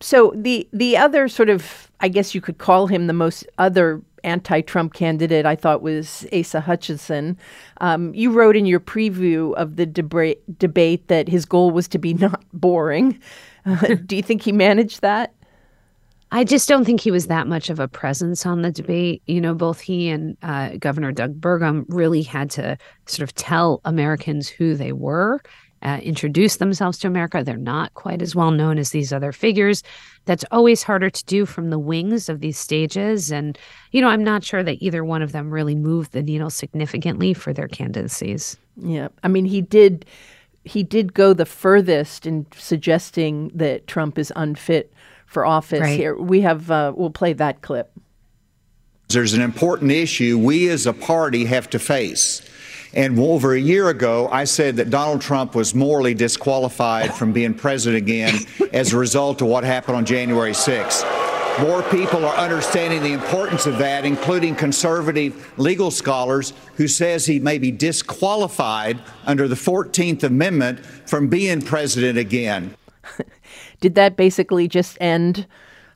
So 0.02 0.32
the 0.34 0.68
the 0.72 0.96
other 0.96 1.28
sort 1.28 1.48
of 1.48 1.90
I 2.00 2.08
guess 2.08 2.34
you 2.34 2.40
could 2.40 2.58
call 2.58 2.88
him 2.88 3.06
the 3.06 3.12
most 3.12 3.46
other 3.58 4.02
anti-Trump 4.24 4.94
candidate 4.94 5.46
I 5.46 5.56
thought 5.56 5.82
was 5.82 6.26
Asa 6.32 6.60
Hutchinson. 6.60 7.36
Um, 7.80 8.14
you 8.14 8.30
wrote 8.30 8.56
in 8.56 8.66
your 8.66 8.80
preview 8.80 9.54
of 9.54 9.76
the 9.76 9.86
debate 9.86 11.08
that 11.08 11.28
his 11.28 11.44
goal 11.44 11.70
was 11.70 11.88
to 11.88 11.98
be 11.98 12.14
not 12.14 12.44
boring. 12.52 13.18
Uh, 13.64 13.94
do 14.04 14.16
you 14.16 14.24
think 14.24 14.42
he 14.42 14.50
managed 14.50 15.02
that? 15.02 15.32
I 16.32 16.42
just 16.42 16.68
don't 16.68 16.84
think 16.84 17.00
he 17.00 17.12
was 17.12 17.28
that 17.28 17.46
much 17.46 17.70
of 17.70 17.78
a 17.78 17.86
presence 17.86 18.44
on 18.44 18.62
the 18.62 18.72
debate. 18.72 19.22
You 19.26 19.40
know, 19.40 19.54
both 19.54 19.80
he 19.80 20.08
and 20.08 20.36
uh, 20.42 20.70
Governor 20.80 21.12
Doug 21.12 21.40
Burgum 21.40 21.84
really 21.86 22.22
had 22.22 22.50
to 22.52 22.76
sort 23.06 23.22
of 23.22 23.36
tell 23.36 23.80
Americans 23.84 24.48
who 24.48 24.74
they 24.74 24.90
were 24.90 25.40
uh, 25.82 25.98
introduce 26.02 26.56
themselves 26.56 26.98
to 26.98 27.06
America. 27.06 27.42
They're 27.44 27.56
not 27.56 27.94
quite 27.94 28.22
as 28.22 28.34
well 28.34 28.50
known 28.50 28.78
as 28.78 28.90
these 28.90 29.12
other 29.12 29.32
figures. 29.32 29.82
That's 30.24 30.44
always 30.50 30.82
harder 30.82 31.10
to 31.10 31.24
do 31.24 31.46
from 31.46 31.70
the 31.70 31.78
wings 31.78 32.28
of 32.28 32.40
these 32.40 32.58
stages. 32.58 33.32
And, 33.32 33.58
you 33.90 34.00
know, 34.00 34.08
I'm 34.08 34.24
not 34.24 34.44
sure 34.44 34.62
that 34.62 34.82
either 34.82 35.04
one 35.04 35.22
of 35.22 35.32
them 35.32 35.50
really 35.50 35.74
moved 35.74 36.12
the 36.12 36.22
needle 36.22 36.50
significantly 36.50 37.34
for 37.34 37.52
their 37.52 37.68
candidacies. 37.68 38.56
Yeah. 38.76 39.08
I 39.22 39.28
mean, 39.28 39.44
he 39.44 39.60
did 39.60 40.06
he 40.64 40.82
did 40.82 41.12
go 41.12 41.32
the 41.32 41.46
furthest 41.46 42.26
in 42.26 42.46
suggesting 42.56 43.50
that 43.54 43.86
Trump 43.86 44.18
is 44.18 44.32
unfit 44.36 44.92
for 45.26 45.44
office. 45.44 45.80
Right. 45.80 45.98
Here, 45.98 46.16
we 46.16 46.40
have. 46.42 46.70
Uh, 46.70 46.92
we'll 46.94 47.10
play 47.10 47.32
that 47.32 47.62
clip. 47.62 47.90
There's 49.08 49.34
an 49.34 49.42
important 49.42 49.90
issue 49.90 50.38
we 50.38 50.68
as 50.68 50.86
a 50.86 50.92
party 50.92 51.44
have 51.46 51.68
to 51.70 51.78
face. 51.78 52.48
And 52.94 53.18
over 53.18 53.54
a 53.54 53.60
year 53.60 53.88
ago, 53.88 54.28
I 54.30 54.44
said 54.44 54.76
that 54.76 54.90
Donald 54.90 55.22
Trump 55.22 55.54
was 55.54 55.74
morally 55.74 56.12
disqualified 56.12 57.14
from 57.14 57.32
being 57.32 57.54
president 57.54 58.02
again 58.02 58.34
as 58.72 58.92
a 58.92 58.98
result 58.98 59.40
of 59.40 59.48
what 59.48 59.64
happened 59.64 59.96
on 59.96 60.04
January 60.04 60.52
6th. 60.52 61.02
More 61.60 61.82
people 61.84 62.24
are 62.24 62.34
understanding 62.36 63.02
the 63.02 63.12
importance 63.12 63.66
of 63.66 63.78
that, 63.78 64.04
including 64.04 64.54
conservative 64.54 65.52
legal 65.58 65.90
scholars 65.90 66.52
who 66.76 66.88
says 66.88 67.26
he 67.26 67.38
may 67.38 67.58
be 67.58 67.70
disqualified 67.70 68.98
under 69.24 69.46
the 69.46 69.54
14th 69.54 70.22
Amendment 70.22 70.84
from 71.06 71.28
being 71.28 71.60
president 71.60 72.18
again. 72.18 72.74
Did 73.80 73.94
that 73.96 74.16
basically 74.16 74.66
just 74.68 74.96
end 75.00 75.46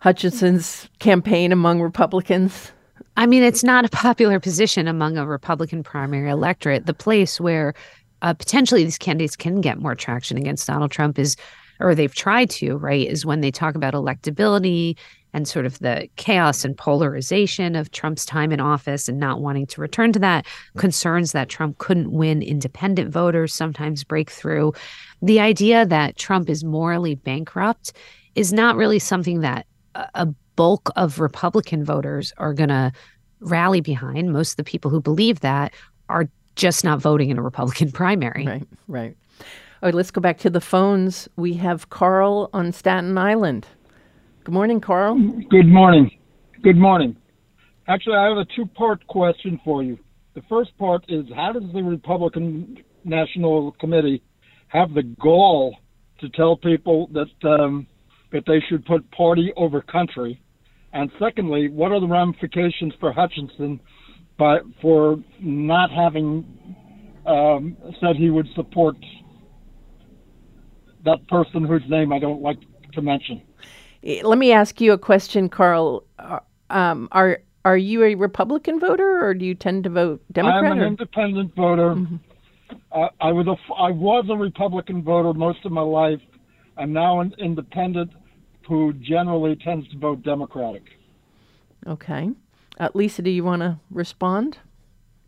Hutchinson's 0.01 0.89
campaign 0.99 1.53
among 1.53 1.81
Republicans? 1.81 2.73
I 3.17 3.27
mean, 3.27 3.43
it's 3.43 3.65
not 3.65 3.85
a 3.85 3.89
popular 3.91 4.41
position 4.41 4.89
among 4.89 5.17
a 5.17 5.27
Republican 5.27 5.83
primary 5.83 6.31
electorate. 6.31 6.87
The 6.87 6.95
place 6.95 7.41
where 7.41 7.75
uh, 8.23 8.35
potentially 8.35 8.85
these 8.85 8.99
candidates 8.99 9.37
can 9.37 9.61
get 9.61 9.81
more 9.81 9.95
traction 9.95 10.37
against 10.37 10.67
Donald 10.67 10.91
Trump 10.91 11.19
is, 11.19 11.37
or 11.81 11.95
they've 11.95 12.15
tried 12.15 12.51
to, 12.51 12.77
right, 12.77 13.07
is 13.07 13.27
when 13.27 13.41
they 13.41 13.51
talk 13.51 13.75
about 13.75 13.95
electability 13.95 14.97
and 15.33 15.47
sort 15.47 15.67
of 15.67 15.79
the 15.81 16.09
chaos 16.17 16.65
and 16.65 16.79
polarization 16.79 17.77
of 17.77 17.91
Trump's 17.91 18.25
time 18.25 18.53
in 18.53 18.61
office 18.61 19.07
and 19.07 19.21
not 19.21 19.43
wanting 19.43 19.67
to 19.67 19.83
return 19.83 20.11
to 20.13 20.19
that, 20.19 20.47
concerns 20.79 21.33
that 21.33 21.51
Trump 21.51 21.77
couldn't 21.77 22.11
win 22.11 22.41
independent 22.41 23.13
voters, 23.13 23.53
sometimes 23.53 24.03
break 24.03 24.31
through. 24.31 24.73
The 25.21 25.41
idea 25.41 25.85
that 25.85 26.17
Trump 26.17 26.49
is 26.49 26.65
morally 26.65 27.17
bankrupt 27.17 27.93
is 28.35 28.51
not 28.51 28.77
really 28.77 28.99
something 28.99 29.41
that 29.41 29.67
a 29.95 30.29
bulk 30.57 30.91
of 30.97 31.21
Republican 31.21 31.85
voters 31.85 32.33
are 32.39 32.53
going 32.53 32.71
to 32.71 32.93
rally 33.41 33.81
behind. 33.81 34.33
Most 34.33 34.53
of 34.53 34.57
the 34.57 34.65
people 34.65 34.91
who 34.91 35.01
believe 35.01 35.41
that 35.41 35.73
are 36.09 36.29
just 36.57 36.85
not 36.85 37.01
voting 37.01 37.31
in 37.31 37.39
a 37.39 37.43
Republican 37.43 37.93
primary. 37.93 38.47
Right, 38.47 38.69
right. 38.89 39.17
All 39.41 39.89
right, 39.89 39.95
let's 39.95 40.11
go 40.11 40.21
back 40.21 40.39
to 40.39 40.51
the 40.51 40.61
phones. 40.61 41.29
We 41.37 41.55
have 41.55 41.91
Carl 41.91 42.49
on 42.53 42.73
Staten 42.73 43.17
Island. 43.19 43.67
Good 44.45 44.55
morning, 44.55 44.81
Carl. 44.81 45.17
Good 45.51 45.67
morning. 45.67 46.11
Good 46.63 46.77
morning. 46.77 47.17
Actually, 47.89 48.17
I 48.17 48.29
have 48.29 48.39
a 48.39 48.47
two 48.57 48.67
part 48.67 49.07
question 49.07 49.61
for 49.65 49.83
you. 49.83 49.99
The 50.35 50.43
first 50.49 50.77
part 50.79 51.05
is 51.09 51.27
how 51.35 51.53
does 51.53 51.63
the 51.73 51.83
Republican 51.83 52.79
National 53.05 53.73
Committee 53.73 54.23
have 54.69 54.95
the 54.95 55.03
gall 55.03 55.77
to 56.21 56.29
tell 56.31 56.57
people 56.57 57.11
that 57.13 57.49
um, 57.49 57.87
that 58.33 58.45
they 58.47 58.61
should 58.69 58.85
put 58.87 59.09
party 59.11 59.53
over 59.57 59.83
country? 59.83 60.41
And 60.97 61.11
secondly, 61.19 61.69
what 61.69 61.93
are 61.93 62.01
the 62.01 62.07
ramifications 62.07 62.95
for 62.99 63.13
Hutchinson 63.13 63.81
by, 64.39 64.61
for 64.81 65.19
not 65.41 65.91
having 65.91 66.47
um, 67.27 67.77
said 68.01 68.17
he 68.17 68.31
would 68.31 68.49
support 68.55 68.97
that 71.05 71.29
person 71.29 71.65
whose 71.65 71.83
name 71.89 72.15
I 72.15 72.19
don't 72.19 72.41
like 72.41 72.57
to 72.95 73.03
mention? 73.03 73.43
Let 74.23 74.39
me 74.39 74.53
ask 74.53 74.81
you 74.81 74.93
a 74.93 74.99
question, 74.99 75.49
Carl. 75.51 76.05
Uh, 76.19 76.41
Um, 76.71 77.09
are 77.13 77.39
are 77.65 77.77
you 77.77 78.03
a 78.03 78.15
Republican 78.17 78.81
voter, 78.81 79.25
or 79.25 79.35
do 79.35 79.45
you 79.45 79.55
tend 79.55 79.85
to 79.85 79.91
vote 79.91 80.21
Democrat? 80.33 80.65
I'm 80.65 80.73
an 80.73 80.81
or- 80.81 80.87
independent 80.87 81.55
voter. 81.55 81.95
Uh, 82.91 83.09
I 83.21 83.31
was 83.33 83.47
a 83.47 83.57
I 83.73 83.91
was 83.93 84.25
a 84.31 84.37
Republican 84.37 85.03
voter 85.03 85.33
most 85.35 85.65
of 85.65 85.71
my 85.73 85.83
life. 85.83 86.21
I'm 86.77 86.93
now 86.93 87.21
an 87.21 87.35
independent 87.39 88.11
who 88.69 88.93
generally 88.95 89.57
tends 89.57 89.89
to 89.89 89.99
vote 89.99 90.23
Democratic. 90.23 90.83
Okay. 91.87 92.31
Uh, 92.79 92.89
Lisa, 92.95 93.23
do 93.23 93.31
you 93.31 93.45
want 93.45 93.63
to 93.63 93.79
respond 93.91 94.59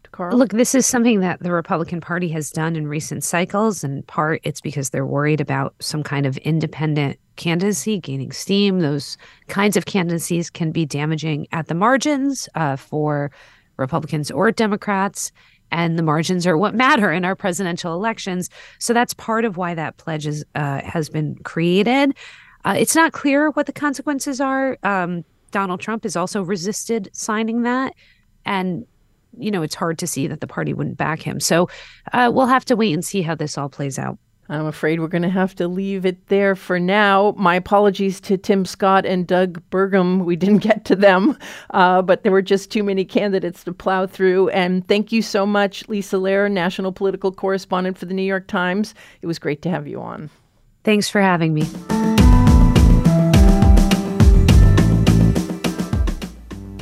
to 0.04 0.10
Carl? 0.10 0.36
Look, 0.36 0.50
this 0.50 0.74
is 0.74 0.86
something 0.86 1.20
that 1.20 1.40
the 1.40 1.52
Republican 1.52 2.00
Party 2.00 2.28
has 2.28 2.50
done 2.50 2.76
in 2.76 2.88
recent 2.88 3.24
cycles. 3.24 3.84
In 3.84 4.02
part, 4.02 4.40
it's 4.44 4.60
because 4.60 4.90
they're 4.90 5.06
worried 5.06 5.40
about 5.40 5.74
some 5.80 6.02
kind 6.02 6.26
of 6.26 6.36
independent 6.38 7.18
candidacy 7.36 7.98
gaining 7.98 8.32
steam. 8.32 8.80
Those 8.80 9.16
kinds 9.46 9.76
of 9.76 9.86
candidacies 9.86 10.50
can 10.50 10.72
be 10.72 10.84
damaging 10.84 11.46
at 11.52 11.68
the 11.68 11.74
margins 11.74 12.48
uh, 12.54 12.76
for 12.76 13.30
Republicans 13.76 14.30
or 14.30 14.50
Democrats. 14.50 15.32
And 15.70 15.98
the 15.98 16.02
margins 16.02 16.46
are 16.46 16.56
what 16.56 16.74
matter 16.74 17.12
in 17.12 17.24
our 17.24 17.36
presidential 17.36 17.94
elections. 17.94 18.48
So 18.78 18.94
that's 18.94 19.14
part 19.14 19.44
of 19.44 19.56
why 19.58 19.74
that 19.74 19.98
pledge 19.98 20.26
is, 20.26 20.44
uh, 20.54 20.80
has 20.82 21.10
been 21.10 21.36
created. 21.44 22.16
Uh, 22.68 22.74
it's 22.78 22.94
not 22.94 23.12
clear 23.12 23.50
what 23.50 23.64
the 23.64 23.72
consequences 23.72 24.40
are. 24.42 24.76
Um, 24.82 25.24
Donald 25.50 25.80
Trump 25.80 26.02
has 26.02 26.16
also 26.16 26.42
resisted 26.42 27.08
signing 27.12 27.62
that. 27.62 27.94
And 28.44 28.86
you 29.38 29.50
know, 29.50 29.62
it's 29.62 29.74
hard 29.74 29.98
to 29.98 30.06
see 30.06 30.26
that 30.26 30.40
the 30.40 30.46
party 30.46 30.74
wouldn't 30.74 30.98
back 30.98 31.22
him. 31.22 31.40
So 31.40 31.68
uh, 32.12 32.30
we'll 32.32 32.46
have 32.46 32.64
to 32.66 32.76
wait 32.76 32.92
and 32.92 33.04
see 33.04 33.22
how 33.22 33.34
this 33.34 33.56
all 33.56 33.68
plays 33.68 33.98
out. 33.98 34.18
I'm 34.50 34.66
afraid 34.66 35.00
we're 35.00 35.08
going 35.08 35.22
to 35.22 35.28
have 35.28 35.54
to 35.56 35.68
leave 35.68 36.06
it 36.06 36.28
there 36.28 36.56
for 36.56 36.80
now. 36.80 37.34
My 37.36 37.54
apologies 37.54 38.18
to 38.22 38.38
Tim 38.38 38.64
Scott 38.64 39.04
and 39.04 39.26
Doug 39.26 39.62
Burgum. 39.70 40.24
We 40.24 40.36
didn't 40.36 40.58
get 40.58 40.86
to 40.86 40.96
them, 40.96 41.38
uh, 41.70 42.00
but 42.00 42.22
there 42.22 42.32
were 42.32 42.42
just 42.42 42.70
too 42.70 42.82
many 42.82 43.04
candidates 43.04 43.62
to 43.64 43.72
plow 43.72 44.06
through. 44.06 44.48
And 44.50 44.86
thank 44.88 45.12
you 45.12 45.20
so 45.20 45.44
much, 45.44 45.86
Lisa 45.88 46.16
Lerer, 46.16 46.50
national 46.50 46.92
political 46.92 47.30
correspondent 47.30 47.98
for 47.98 48.06
the 48.06 48.14
New 48.14 48.22
York 48.22 48.46
Times. 48.46 48.94
It 49.20 49.26
was 49.26 49.38
great 49.38 49.60
to 49.62 49.70
have 49.70 49.86
you 49.86 50.00
on. 50.00 50.30
Thanks 50.82 51.10
for 51.10 51.20
having 51.20 51.52
me. 51.52 52.17